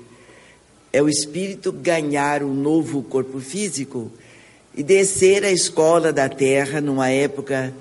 É 0.93 1.03
o 1.03 1.09
espírito 1.09 1.73
ganhar 1.73 2.43
um 2.43 2.53
novo 2.53 3.03
corpo 3.03 3.41
físico 3.41 4.11
e 4.75 4.83
descer 4.83 5.45
à 5.45 5.51
escola 5.51 6.13
da 6.13 6.29
terra 6.29 6.79
numa 6.79 7.09
época 7.09 7.73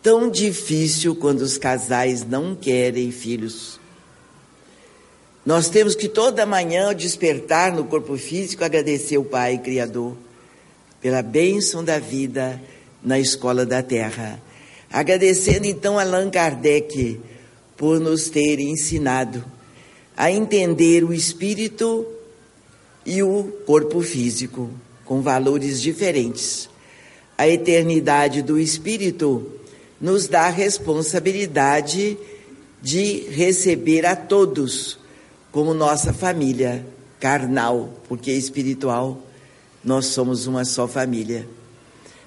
tão 0.00 0.30
difícil 0.30 1.16
quando 1.16 1.40
os 1.40 1.58
casais 1.58 2.24
não 2.24 2.54
querem 2.54 3.10
filhos. 3.10 3.81
Nós 5.44 5.68
temos 5.68 5.96
que 5.96 6.08
toda 6.08 6.46
manhã, 6.46 6.86
ao 6.86 6.94
despertar 6.94 7.72
no 7.72 7.84
corpo 7.84 8.16
físico, 8.16 8.64
agradecer 8.64 9.18
o 9.18 9.24
Pai 9.24 9.58
Criador 9.58 10.16
pela 11.00 11.20
bênção 11.20 11.82
da 11.82 11.98
vida 11.98 12.62
na 13.02 13.18
escola 13.18 13.66
da 13.66 13.82
terra. 13.82 14.40
Agradecendo 14.88 15.66
então 15.66 15.98
a 15.98 16.02
Allan 16.02 16.30
Kardec 16.30 17.20
por 17.76 17.98
nos 17.98 18.28
ter 18.28 18.60
ensinado 18.60 19.44
a 20.16 20.30
entender 20.30 21.02
o 21.02 21.12
espírito 21.12 22.06
e 23.04 23.20
o 23.20 23.44
corpo 23.66 24.00
físico 24.00 24.70
com 25.04 25.22
valores 25.22 25.80
diferentes. 25.80 26.68
A 27.36 27.48
eternidade 27.48 28.42
do 28.42 28.60
espírito 28.60 29.50
nos 30.00 30.28
dá 30.28 30.42
a 30.42 30.50
responsabilidade 30.50 32.16
de 32.80 33.26
receber 33.30 34.06
a 34.06 34.14
todos 34.14 35.01
como 35.52 35.74
nossa 35.74 36.12
família 36.12 36.84
carnal, 37.20 37.90
porque 38.08 38.32
espiritual 38.32 39.18
nós 39.84 40.06
somos 40.06 40.46
uma 40.46 40.64
só 40.64 40.88
família. 40.88 41.46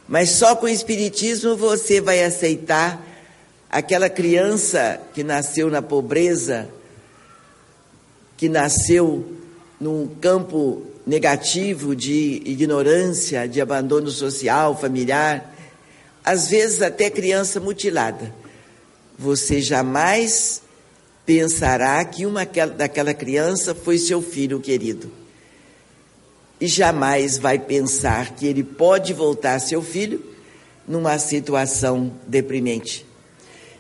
Mas 0.08 0.30
só 0.30 0.56
com 0.56 0.68
o 0.68 0.70
espiritismo 0.70 1.58
você 1.58 2.00
vai 2.00 2.24
aceitar 2.24 3.04
aquela 3.70 4.10
criança 4.10 5.02
que 5.14 5.24
nasceu 5.24 5.70
na 5.70 5.82
pobreza, 5.82 6.70
que 8.38 8.48
nasceu 8.48 9.36
num 9.82 10.08
campo 10.08 10.86
negativo 11.06 11.96
de 11.96 12.42
ignorância, 12.46 13.48
de 13.48 13.60
abandono 13.60 14.10
social, 14.10 14.80
familiar, 14.80 15.54
às 16.24 16.48
vezes 16.48 16.82
até 16.82 17.10
criança 17.10 17.60
mutilada. 17.60 18.34
Você 19.18 19.62
jamais 19.62 20.62
pensará 21.26 22.04
que 22.06 22.26
uma 22.26 22.46
daquela 22.46 23.14
criança 23.14 23.74
foi 23.74 23.98
seu 23.98 24.22
filho 24.22 24.60
querido. 24.60 25.12
E 26.60 26.68
jamais 26.68 27.38
vai 27.38 27.60
pensar 27.60 28.36
que 28.36 28.46
ele 28.46 28.64
pode 28.64 29.14
voltar 29.14 29.60
seu 29.60 29.82
filho 29.82 30.24
numa 30.88 31.18
situação 31.18 32.14
deprimente. 32.28 33.06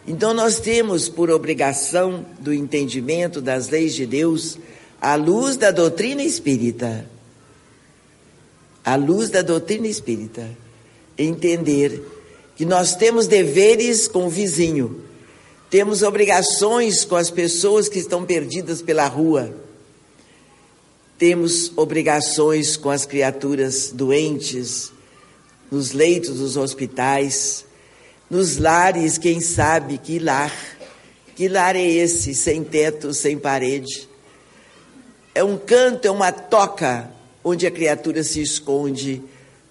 Então 0.07 0.33
nós 0.33 0.59
temos 0.59 1.07
por 1.07 1.29
obrigação 1.29 2.25
do 2.39 2.53
entendimento 2.53 3.41
das 3.41 3.69
leis 3.69 3.93
de 3.95 4.05
Deus 4.05 4.57
a 4.99 5.15
luz 5.15 5.57
da 5.57 5.71
doutrina 5.71 6.23
espírita. 6.23 7.07
A 8.83 8.95
luz 8.95 9.29
da 9.29 9.41
doutrina 9.41 9.87
espírita. 9.87 10.49
Entender 11.17 12.03
que 12.55 12.65
nós 12.65 12.95
temos 12.95 13.27
deveres 13.27 14.07
com 14.07 14.27
o 14.27 14.29
vizinho, 14.29 15.01
temos 15.69 16.03
obrigações 16.03 17.03
com 17.03 17.15
as 17.15 17.29
pessoas 17.31 17.89
que 17.89 18.00
estão 18.00 18.24
perdidas 18.24 18.81
pela 18.81 19.07
rua. 19.07 19.53
Temos 21.17 21.72
obrigações 21.75 22.77
com 22.77 22.89
as 22.89 23.05
criaturas 23.05 23.91
doentes, 23.91 24.91
nos 25.72 25.91
leitos 25.91 26.39
dos 26.39 26.55
hospitais, 26.55 27.65
nos 28.29 28.57
lares, 28.57 29.17
quem 29.17 29.39
sabe 29.39 29.98
que 29.98 30.19
lar. 30.19 30.53
Que 31.36 31.48
lar 31.48 31.75
é 31.75 31.86
esse, 31.86 32.34
sem 32.34 32.63
teto, 32.63 33.13
sem 33.13 33.38
parede? 33.38 34.07
É 35.34 35.43
um 35.43 35.57
canto, 35.57 36.05
é 36.05 36.12
uma 36.12 36.31
toca 36.31 37.12
onde 37.43 37.67
a 37.67 37.72
criatura 37.72 38.24
se 38.24 38.41
esconde, 38.41 39.22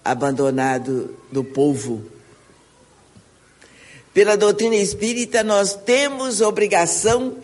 abandonado 0.03 1.15
do 1.31 1.43
povo. 1.43 2.14
Pela 4.15 4.37
doutrina 4.37 4.77
espírita, 4.77 5.43
nós 5.43 5.75
temos 5.75 6.39
obrigação 6.39 7.35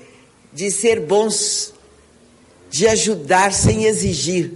de 0.53 0.71
ser 0.71 1.01
bons, 1.01 1.73
de 2.69 2.87
ajudar 2.87 3.51
sem 3.51 3.83
exigir. 3.83 4.53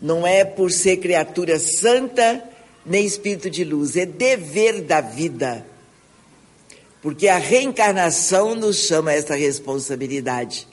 Não 0.00 0.26
é 0.26 0.46
por 0.46 0.72
ser 0.72 0.96
criatura 0.96 1.58
santa 1.58 2.42
nem 2.86 3.04
espírito 3.04 3.50
de 3.50 3.64
luz, 3.64 3.96
é 3.98 4.06
dever 4.06 4.80
da 4.80 5.02
vida. 5.02 5.66
Porque 7.02 7.28
a 7.28 7.36
reencarnação 7.36 8.54
nos 8.54 8.78
chama 8.78 9.10
a 9.10 9.14
essa 9.14 9.34
responsabilidade. 9.34 10.66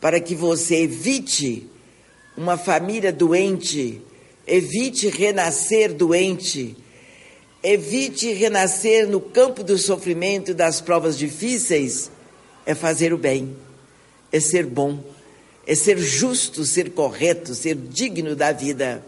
Para 0.00 0.20
que 0.20 0.36
você 0.36 0.82
evite 0.82 1.66
uma 2.36 2.56
família 2.56 3.12
doente, 3.12 4.00
evite 4.46 5.08
renascer 5.08 5.92
doente 5.92 6.76
Evite 7.70 8.32
renascer 8.32 9.06
no 9.06 9.20
campo 9.20 9.62
do 9.62 9.76
sofrimento 9.76 10.52
e 10.52 10.54
das 10.54 10.80
provas 10.80 11.18
difíceis. 11.18 12.10
É 12.64 12.74
fazer 12.74 13.12
o 13.12 13.18
bem, 13.18 13.54
é 14.32 14.40
ser 14.40 14.64
bom, 14.64 15.04
é 15.66 15.74
ser 15.74 15.98
justo, 15.98 16.64
ser 16.64 16.92
correto, 16.92 17.54
ser 17.54 17.74
digno 17.74 18.34
da 18.34 18.52
vida. 18.52 19.04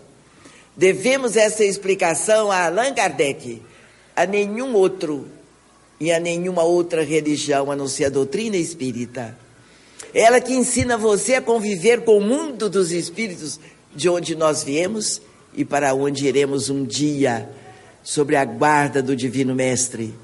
Devemos 0.76 1.36
essa 1.36 1.64
explicação 1.64 2.52
a 2.52 2.66
Allan 2.66 2.92
Kardec, 2.92 3.62
a 4.14 4.26
nenhum 4.26 4.74
outro 4.74 5.26
e 5.98 6.12
a 6.12 6.20
nenhuma 6.20 6.62
outra 6.62 7.02
religião 7.02 7.70
a 7.70 7.76
não 7.76 7.88
ser 7.88 8.04
a 8.04 8.10
doutrina 8.10 8.58
espírita. 8.58 9.38
Ela 10.12 10.38
que 10.38 10.52
ensina 10.52 10.98
você 10.98 11.36
a 11.36 11.40
conviver 11.40 12.02
com 12.02 12.18
o 12.18 12.20
mundo 12.20 12.68
dos 12.68 12.92
espíritos 12.92 13.58
de 13.96 14.10
onde 14.10 14.36
nós 14.36 14.62
viemos 14.62 15.22
e 15.54 15.64
para 15.64 15.94
onde 15.94 16.26
iremos 16.26 16.68
um 16.68 16.84
dia 16.84 17.48
sobre 18.02 18.36
a 18.36 18.44
guarda 18.44 19.02
do 19.02 19.14
Divino 19.14 19.54
Mestre. 19.54 20.14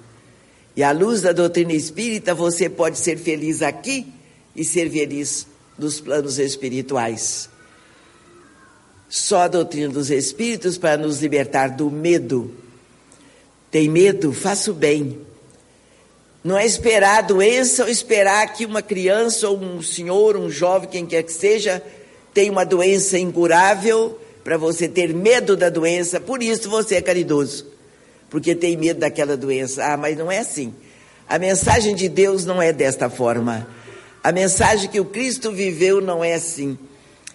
E 0.74 0.82
à 0.82 0.92
luz 0.92 1.22
da 1.22 1.32
doutrina 1.32 1.72
espírita, 1.72 2.34
você 2.34 2.68
pode 2.68 2.98
ser 2.98 3.18
feliz 3.18 3.62
aqui 3.62 4.06
e 4.54 4.64
ser 4.64 4.90
feliz 4.90 5.46
nos 5.78 6.00
planos 6.00 6.38
espirituais. 6.38 7.48
Só 9.08 9.42
a 9.42 9.48
doutrina 9.48 9.88
dos 9.88 10.10
espíritos 10.10 10.76
para 10.76 10.96
nos 10.96 11.20
libertar 11.20 11.68
do 11.68 11.90
medo. 11.90 12.54
Tem 13.70 13.88
medo? 13.88 14.32
Faça 14.32 14.70
o 14.70 14.74
bem. 14.74 15.20
Não 16.42 16.56
é 16.56 16.64
esperar 16.64 17.18
a 17.18 17.22
doença 17.22 17.84
ou 17.84 17.88
esperar 17.88 18.52
que 18.52 18.64
uma 18.64 18.82
criança 18.82 19.48
ou 19.48 19.58
um 19.58 19.82
senhor, 19.82 20.36
um 20.36 20.50
jovem, 20.50 20.88
quem 20.88 21.06
quer 21.06 21.22
que 21.22 21.32
seja, 21.32 21.82
tenha 22.32 22.52
uma 22.52 22.64
doença 22.64 23.18
incurável 23.18 24.20
para 24.46 24.56
você 24.56 24.86
ter 24.86 25.12
medo 25.12 25.56
da 25.56 25.68
doença, 25.68 26.20
por 26.20 26.40
isso 26.40 26.70
você 26.70 26.94
é 26.94 27.02
caridoso, 27.02 27.66
porque 28.30 28.54
tem 28.54 28.76
medo 28.76 29.00
daquela 29.00 29.36
doença. 29.36 29.84
Ah, 29.84 29.96
mas 29.96 30.16
não 30.16 30.30
é 30.30 30.38
assim. 30.38 30.72
A 31.28 31.36
mensagem 31.36 31.96
de 31.96 32.08
Deus 32.08 32.44
não 32.44 32.62
é 32.62 32.72
desta 32.72 33.10
forma. 33.10 33.66
A 34.22 34.30
mensagem 34.30 34.88
que 34.88 35.00
o 35.00 35.04
Cristo 35.04 35.50
viveu 35.50 36.00
não 36.00 36.22
é 36.22 36.34
assim. 36.34 36.78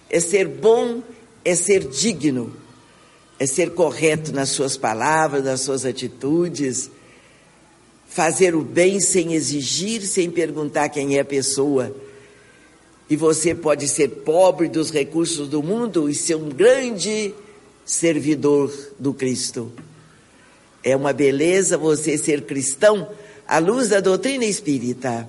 É 0.08 0.20
ser 0.20 0.48
bom, 0.48 1.02
é 1.44 1.54
ser 1.54 1.86
digno, 1.86 2.56
é 3.38 3.44
ser 3.44 3.72
correto 3.72 4.32
nas 4.32 4.48
suas 4.48 4.78
palavras, 4.78 5.44
nas 5.44 5.60
suas 5.60 5.84
atitudes, 5.84 6.90
fazer 8.08 8.54
o 8.54 8.62
bem 8.62 9.00
sem 9.00 9.34
exigir, 9.34 10.00
sem 10.00 10.30
perguntar 10.30 10.88
quem 10.88 11.18
é 11.18 11.20
a 11.20 11.26
pessoa 11.26 11.94
e 13.12 13.16
você 13.16 13.54
pode 13.54 13.88
ser 13.88 14.08
pobre 14.08 14.70
dos 14.70 14.90
recursos 14.90 15.46
do 15.46 15.62
mundo 15.62 16.08
e 16.08 16.14
ser 16.14 16.34
um 16.34 16.48
grande 16.48 17.34
servidor 17.84 18.72
do 18.98 19.12
Cristo. 19.12 19.70
É 20.82 20.96
uma 20.96 21.12
beleza 21.12 21.76
você 21.76 22.16
ser 22.16 22.46
cristão 22.46 23.06
à 23.46 23.58
luz 23.58 23.90
da 23.90 24.00
doutrina 24.00 24.46
espírita. 24.46 25.28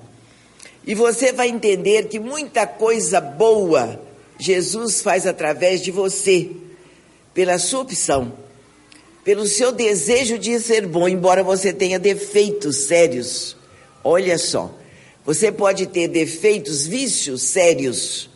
E 0.86 0.94
você 0.94 1.30
vai 1.30 1.48
entender 1.48 2.08
que 2.08 2.18
muita 2.18 2.66
coisa 2.66 3.20
boa 3.20 4.00
Jesus 4.38 5.02
faz 5.02 5.26
através 5.26 5.82
de 5.82 5.90
você, 5.90 6.52
pela 7.34 7.58
sua 7.58 7.80
opção, 7.80 8.32
pelo 9.22 9.46
seu 9.46 9.70
desejo 9.70 10.38
de 10.38 10.58
ser 10.58 10.86
bom, 10.86 11.06
embora 11.06 11.42
você 11.42 11.70
tenha 11.70 11.98
defeitos 11.98 12.86
sérios. 12.86 13.54
Olha 14.02 14.38
só, 14.38 14.74
você 15.24 15.50
pode 15.50 15.86
ter 15.86 16.08
defeitos, 16.08 16.86
vícios 16.86 17.42
sérios, 17.42 18.28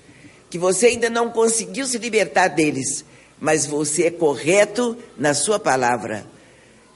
que 0.48 0.58
você 0.58 0.86
ainda 0.86 1.10
não 1.10 1.30
conseguiu 1.30 1.86
se 1.86 1.98
libertar 1.98 2.48
deles, 2.48 3.04
mas 3.38 3.66
você 3.66 4.04
é 4.04 4.10
correto 4.10 4.96
na 5.16 5.34
sua 5.34 5.58
palavra. 5.58 6.26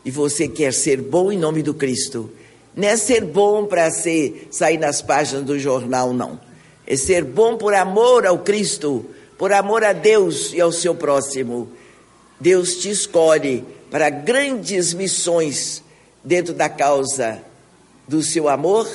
E 0.04 0.10
você 0.10 0.48
quer 0.48 0.72
ser 0.72 1.00
bom 1.00 1.30
em 1.30 1.38
nome 1.38 1.62
do 1.62 1.74
Cristo. 1.74 2.32
Não 2.74 2.88
é 2.88 2.96
ser 2.96 3.22
bom 3.24 3.66
para 3.66 3.90
ser, 3.90 4.48
sair 4.50 4.78
nas 4.78 5.02
páginas 5.02 5.44
do 5.44 5.58
jornal, 5.58 6.14
não. 6.14 6.40
É 6.86 6.96
ser 6.96 7.22
bom 7.22 7.58
por 7.58 7.74
amor 7.74 8.26
ao 8.26 8.38
Cristo, 8.38 9.04
por 9.38 9.52
amor 9.52 9.84
a 9.84 9.92
Deus 9.92 10.52
e 10.54 10.60
ao 10.60 10.72
seu 10.72 10.94
próximo. 10.94 11.70
Deus 12.40 12.76
te 12.76 12.90
escolhe 12.90 13.62
para 13.90 14.08
grandes 14.08 14.94
missões 14.94 15.82
dentro 16.24 16.54
da 16.54 16.68
causa 16.68 17.42
do 18.08 18.22
seu 18.22 18.48
amor 18.48 18.88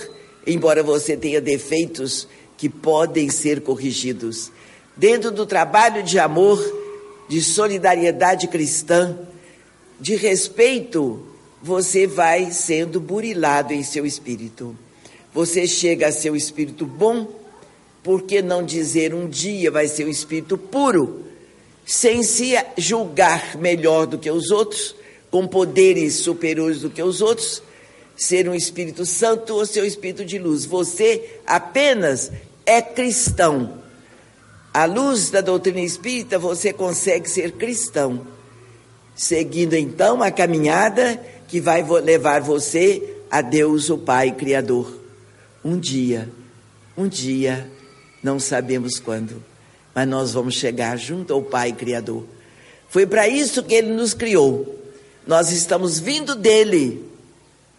embora 0.47 0.81
você 0.81 1.17
tenha 1.17 1.41
defeitos 1.41 2.27
que 2.57 2.69
podem 2.69 3.29
ser 3.29 3.62
corrigidos. 3.62 4.51
Dentro 4.95 5.29
do 5.29 5.45
trabalho 5.45 6.01
de 6.01 6.17
amor, 6.17 6.60
de 7.29 7.41
solidariedade 7.43 8.47
cristã, 8.47 9.15
de 9.99 10.15
respeito 10.15 11.23
você 11.62 12.07
vai 12.07 12.51
sendo 12.51 12.99
burilado 12.99 13.73
em 13.73 13.83
seu 13.83 14.05
espírito. 14.05 14.75
Você 15.33 15.67
chega 15.67 16.07
a 16.07 16.12
ser 16.12 16.31
um 16.31 16.36
espírito 16.36 16.86
bom, 16.86 17.27
por 18.01 18.21
que 18.23 18.41
não 18.41 18.63
dizer 18.63 19.13
um 19.13 19.27
dia 19.27 19.69
vai 19.69 19.88
ser 19.88 20.05
um 20.05 20.10
espírito 20.10 20.57
puro, 20.57 21.25
sem 21.86 22.23
se 22.23 22.53
julgar 22.77 23.57
melhor 23.57 24.07
do 24.07 24.17
que 24.17 24.31
os 24.31 24.49
outros, 24.49 24.95
com 25.29 25.45
poderes 25.45 26.15
superiores 26.15 26.81
do 26.81 26.89
que 26.89 27.03
os 27.03 27.21
outros, 27.21 27.62
ser 28.17 28.49
um 28.49 28.56
espírito 28.56 29.06
santo 29.06 29.53
ou 29.53 29.65
ser 29.65 29.84
um 29.84 29.86
espírito 29.86 30.25
de 30.25 30.39
luz. 30.39 30.65
Você 30.65 31.39
apenas 31.45 32.32
é 32.65 32.82
cristão. 32.82 33.77
À 34.73 34.86
luz 34.86 35.30
da 35.30 35.39
doutrina 35.39 35.80
espírita, 35.80 36.38
você 36.38 36.73
consegue 36.73 37.30
ser 37.30 37.53
cristão, 37.53 38.27
seguindo 39.15 39.73
então 39.73 40.21
a 40.21 40.30
caminhada 40.30 41.19
que 41.47 41.62
vai 41.62 41.84
levar 42.01 42.41
você 42.41 43.01
a 43.32 43.41
Deus, 43.41 43.89
o 43.89 43.97
Pai 43.97 44.32
Criador. 44.32 44.99
Um 45.63 45.80
dia, 45.80 46.30
um 46.95 47.08
dia, 47.08 47.69
não 48.21 48.39
sabemos 48.39 48.99
quando, 48.99 49.43
mas 49.95 50.08
nós 50.08 50.34
vamos 50.34 50.56
chegar 50.56 50.97
junto 50.97 51.34
ao 51.34 51.41
Pai 51.41 51.71
Criador. 51.71 52.25
Foi 52.89 53.06
para 53.06 53.27
isso 53.27 53.63
que 53.63 53.73
Ele 53.73 53.93
nos 53.93 54.13
criou. 54.13 54.75
Nós 55.25 55.51
estamos 55.51 55.99
vindo 55.99 56.36
dele, 56.36 57.03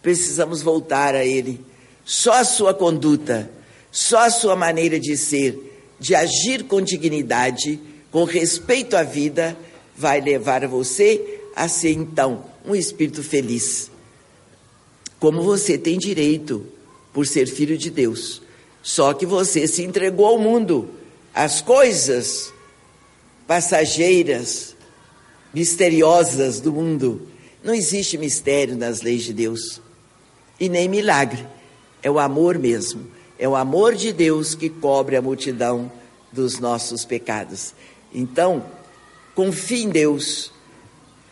precisamos 0.01 0.61
voltar 0.61 1.15
a 1.15 1.25
Ele. 1.25 1.59
Só 2.05 2.33
a 2.33 2.43
sua 2.43 2.73
conduta, 2.73 3.49
só 3.91 4.19
a 4.19 4.29
sua 4.29 4.55
maneira 4.55 4.99
de 4.99 5.15
ser, 5.15 5.57
de 5.99 6.15
agir 6.15 6.63
com 6.63 6.81
dignidade, 6.81 7.79
com 8.11 8.23
respeito 8.23 8.95
à 8.95 9.03
vida, 9.03 9.55
vai 9.95 10.21
levar 10.21 10.67
você 10.67 11.41
a 11.55 11.67
ser 11.67 11.91
então 11.91 12.45
um 12.65 12.75
espírito 12.75 13.21
feliz. 13.21 13.91
Como 15.19 15.43
você 15.43 15.77
tem 15.77 15.97
direito 15.97 16.65
por 17.13 17.27
ser 17.27 17.47
filho 17.47 17.77
de 17.77 17.89
Deus. 17.89 18.41
Só 18.81 19.13
que 19.13 19.25
você 19.25 19.67
se 19.67 19.83
entregou 19.83 20.25
ao 20.25 20.39
mundo, 20.39 20.89
às 21.33 21.61
coisas 21.61 22.53
passageiras, 23.45 24.75
misteriosas 25.53 26.61
do 26.61 26.71
mundo. 26.71 27.27
Não 27.63 27.73
existe 27.73 28.17
mistério 28.17 28.77
nas 28.77 29.01
leis 29.01 29.23
de 29.23 29.33
Deus 29.33 29.81
e 30.59 30.67
nem 30.67 30.87
milagre. 30.87 31.45
É 32.01 32.09
o 32.09 32.19
amor 32.19 32.57
mesmo. 32.57 33.07
É 33.37 33.47
o 33.47 33.55
amor 33.55 33.95
de 33.95 34.11
Deus 34.11 34.53
que 34.55 34.69
cobre 34.69 35.15
a 35.15 35.21
multidão 35.21 35.91
dos 36.31 36.59
nossos 36.59 37.05
pecados. 37.05 37.73
Então, 38.13 38.63
confie 39.33 39.83
em 39.83 39.89
Deus. 39.89 40.51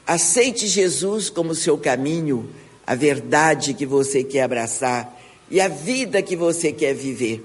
Aceite 0.06 0.68
Jesus 0.68 1.30
como 1.30 1.54
seu 1.54 1.78
caminho, 1.78 2.50
a 2.86 2.96
verdade 2.96 3.74
que 3.74 3.86
você 3.86 4.24
quer 4.24 4.44
abraçar 4.44 5.20
e 5.52 5.60
a 5.60 5.68
vida 5.68 6.22
que 6.22 6.36
você 6.36 6.72
quer 6.72 6.94
viver. 6.94 7.44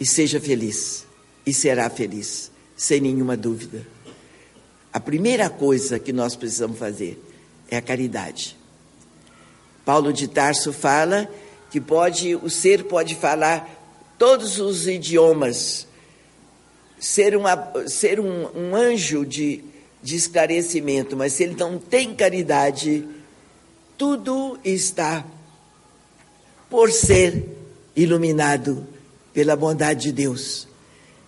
E 0.00 0.06
seja 0.06 0.40
feliz. 0.40 1.06
E 1.44 1.52
será 1.52 1.88
feliz, 1.88 2.50
sem 2.76 3.00
nenhuma 3.00 3.36
dúvida. 3.36 3.86
A 4.92 5.00
primeira 5.00 5.48
coisa 5.50 5.98
que 5.98 6.12
nós 6.12 6.34
precisamos 6.34 6.78
fazer 6.78 7.22
é 7.70 7.76
a 7.76 7.82
caridade. 7.82 8.56
Paulo 9.88 10.12
de 10.12 10.28
Tarso 10.28 10.70
fala 10.70 11.26
que 11.70 11.80
pode, 11.80 12.36
o 12.36 12.50
ser 12.50 12.84
pode 12.84 13.14
falar 13.14 14.14
todos 14.18 14.60
os 14.60 14.86
idiomas, 14.86 15.86
ser, 17.00 17.34
uma, 17.34 17.72
ser 17.86 18.20
um, 18.20 18.48
um 18.54 18.76
anjo 18.76 19.24
de, 19.24 19.64
de 20.02 20.14
esclarecimento, 20.14 21.16
mas 21.16 21.32
se 21.32 21.44
ele 21.44 21.54
não 21.54 21.78
tem 21.78 22.14
caridade, 22.14 23.02
tudo 23.96 24.58
está 24.62 25.24
por 26.68 26.92
ser 26.92 27.48
iluminado 27.96 28.86
pela 29.32 29.56
bondade 29.56 30.02
de 30.02 30.12
Deus. 30.12 30.68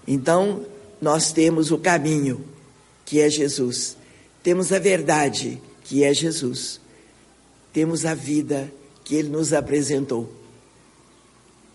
Então, 0.06 0.66
nós 1.00 1.32
temos 1.32 1.70
o 1.70 1.78
caminho, 1.78 2.44
que 3.06 3.22
é 3.22 3.30
Jesus. 3.30 3.96
Temos 4.42 4.70
a 4.70 4.78
verdade, 4.78 5.62
que 5.82 6.04
é 6.04 6.12
Jesus. 6.12 6.78
Temos 7.72 8.04
a 8.04 8.14
vida 8.14 8.72
que 9.04 9.14
ele 9.14 9.28
nos 9.28 9.52
apresentou. 9.52 10.33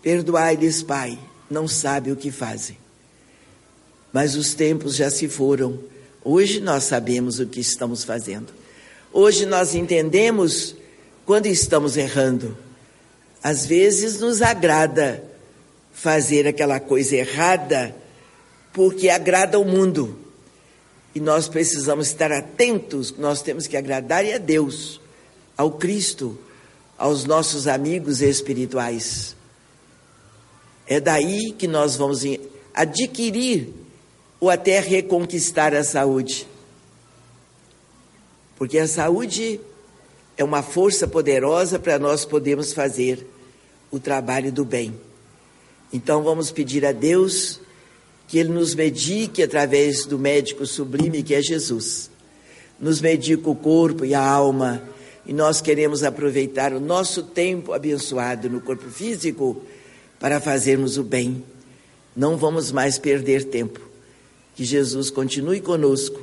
Perdoai-lhes, 0.02 0.82
Pai, 0.82 1.18
não 1.50 1.66
sabe 1.66 2.12
o 2.12 2.16
que 2.16 2.30
fazem. 2.30 2.78
Mas 4.12 4.36
os 4.36 4.54
tempos 4.54 4.96
já 4.96 5.10
se 5.10 5.28
foram. 5.28 5.78
Hoje 6.24 6.60
nós 6.60 6.84
sabemos 6.84 7.38
o 7.38 7.46
que 7.46 7.60
estamos 7.60 8.04
fazendo. 8.04 8.52
Hoje 9.12 9.46
nós 9.46 9.74
entendemos 9.74 10.76
quando 11.24 11.46
estamos 11.46 11.96
errando. 11.96 12.56
Às 13.42 13.66
vezes 13.66 14.20
nos 14.20 14.42
agrada 14.42 15.22
fazer 15.92 16.46
aquela 16.46 16.78
coisa 16.78 17.16
errada 17.16 17.94
porque 18.72 19.08
agrada 19.08 19.58
o 19.58 19.64
mundo. 19.64 20.18
E 21.14 21.20
nós 21.20 21.48
precisamos 21.48 22.08
estar 22.08 22.30
atentos, 22.30 23.16
nós 23.16 23.40
temos 23.40 23.66
que 23.66 23.74
agradar 23.74 24.22
a 24.26 24.36
Deus, 24.36 25.00
ao 25.56 25.72
Cristo, 25.72 26.38
aos 26.98 27.24
nossos 27.24 27.66
amigos 27.66 28.20
espirituais. 28.20 29.34
É 30.86 31.00
daí 31.00 31.52
que 31.52 31.66
nós 31.66 31.96
vamos 31.96 32.22
adquirir 32.74 33.72
ou 34.38 34.50
até 34.50 34.80
reconquistar 34.80 35.74
a 35.74 35.82
saúde. 35.82 36.46
Porque 38.56 38.78
a 38.78 38.86
saúde 38.86 39.60
é 40.36 40.44
uma 40.44 40.62
força 40.62 41.06
poderosa 41.06 41.78
para 41.78 41.98
nós 41.98 42.24
podermos 42.24 42.72
fazer 42.72 43.26
o 43.90 43.98
trabalho 43.98 44.52
do 44.52 44.64
bem. 44.64 44.94
Então 45.92 46.22
vamos 46.22 46.50
pedir 46.50 46.84
a 46.84 46.92
Deus 46.92 47.60
que 48.28 48.38
Ele 48.38 48.50
nos 48.50 48.74
medique 48.74 49.42
através 49.42 50.04
do 50.04 50.18
médico 50.18 50.66
sublime 50.66 51.22
que 51.22 51.34
é 51.34 51.40
Jesus. 51.40 52.10
Nos 52.78 53.00
medica 53.00 53.48
o 53.48 53.54
corpo 53.54 54.04
e 54.04 54.14
a 54.14 54.20
alma, 54.20 54.82
e 55.26 55.32
nós 55.32 55.60
queremos 55.60 56.04
aproveitar 56.04 56.72
o 56.72 56.80
nosso 56.80 57.22
tempo 57.22 57.72
abençoado 57.72 58.48
no 58.48 58.60
corpo 58.60 58.88
físico 58.88 59.62
para 60.20 60.40
fazermos 60.40 60.96
o 60.96 61.02
bem. 61.02 61.42
Não 62.14 62.36
vamos 62.36 62.72
mais 62.72 62.98
perder 62.98 63.44
tempo. 63.44 63.80
Que 64.54 64.64
Jesus 64.64 65.10
continue 65.10 65.60
conosco, 65.60 66.18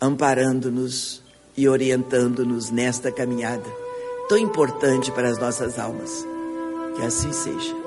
amparando-nos 0.00 1.22
e 1.56 1.68
orientando-nos 1.68 2.70
nesta 2.70 3.12
caminhada 3.12 3.84
tão 4.28 4.38
importante 4.38 5.10
para 5.12 5.28
as 5.28 5.38
nossas 5.38 5.78
almas. 5.78 6.26
Que 6.96 7.02
assim 7.02 7.32
seja. 7.32 7.83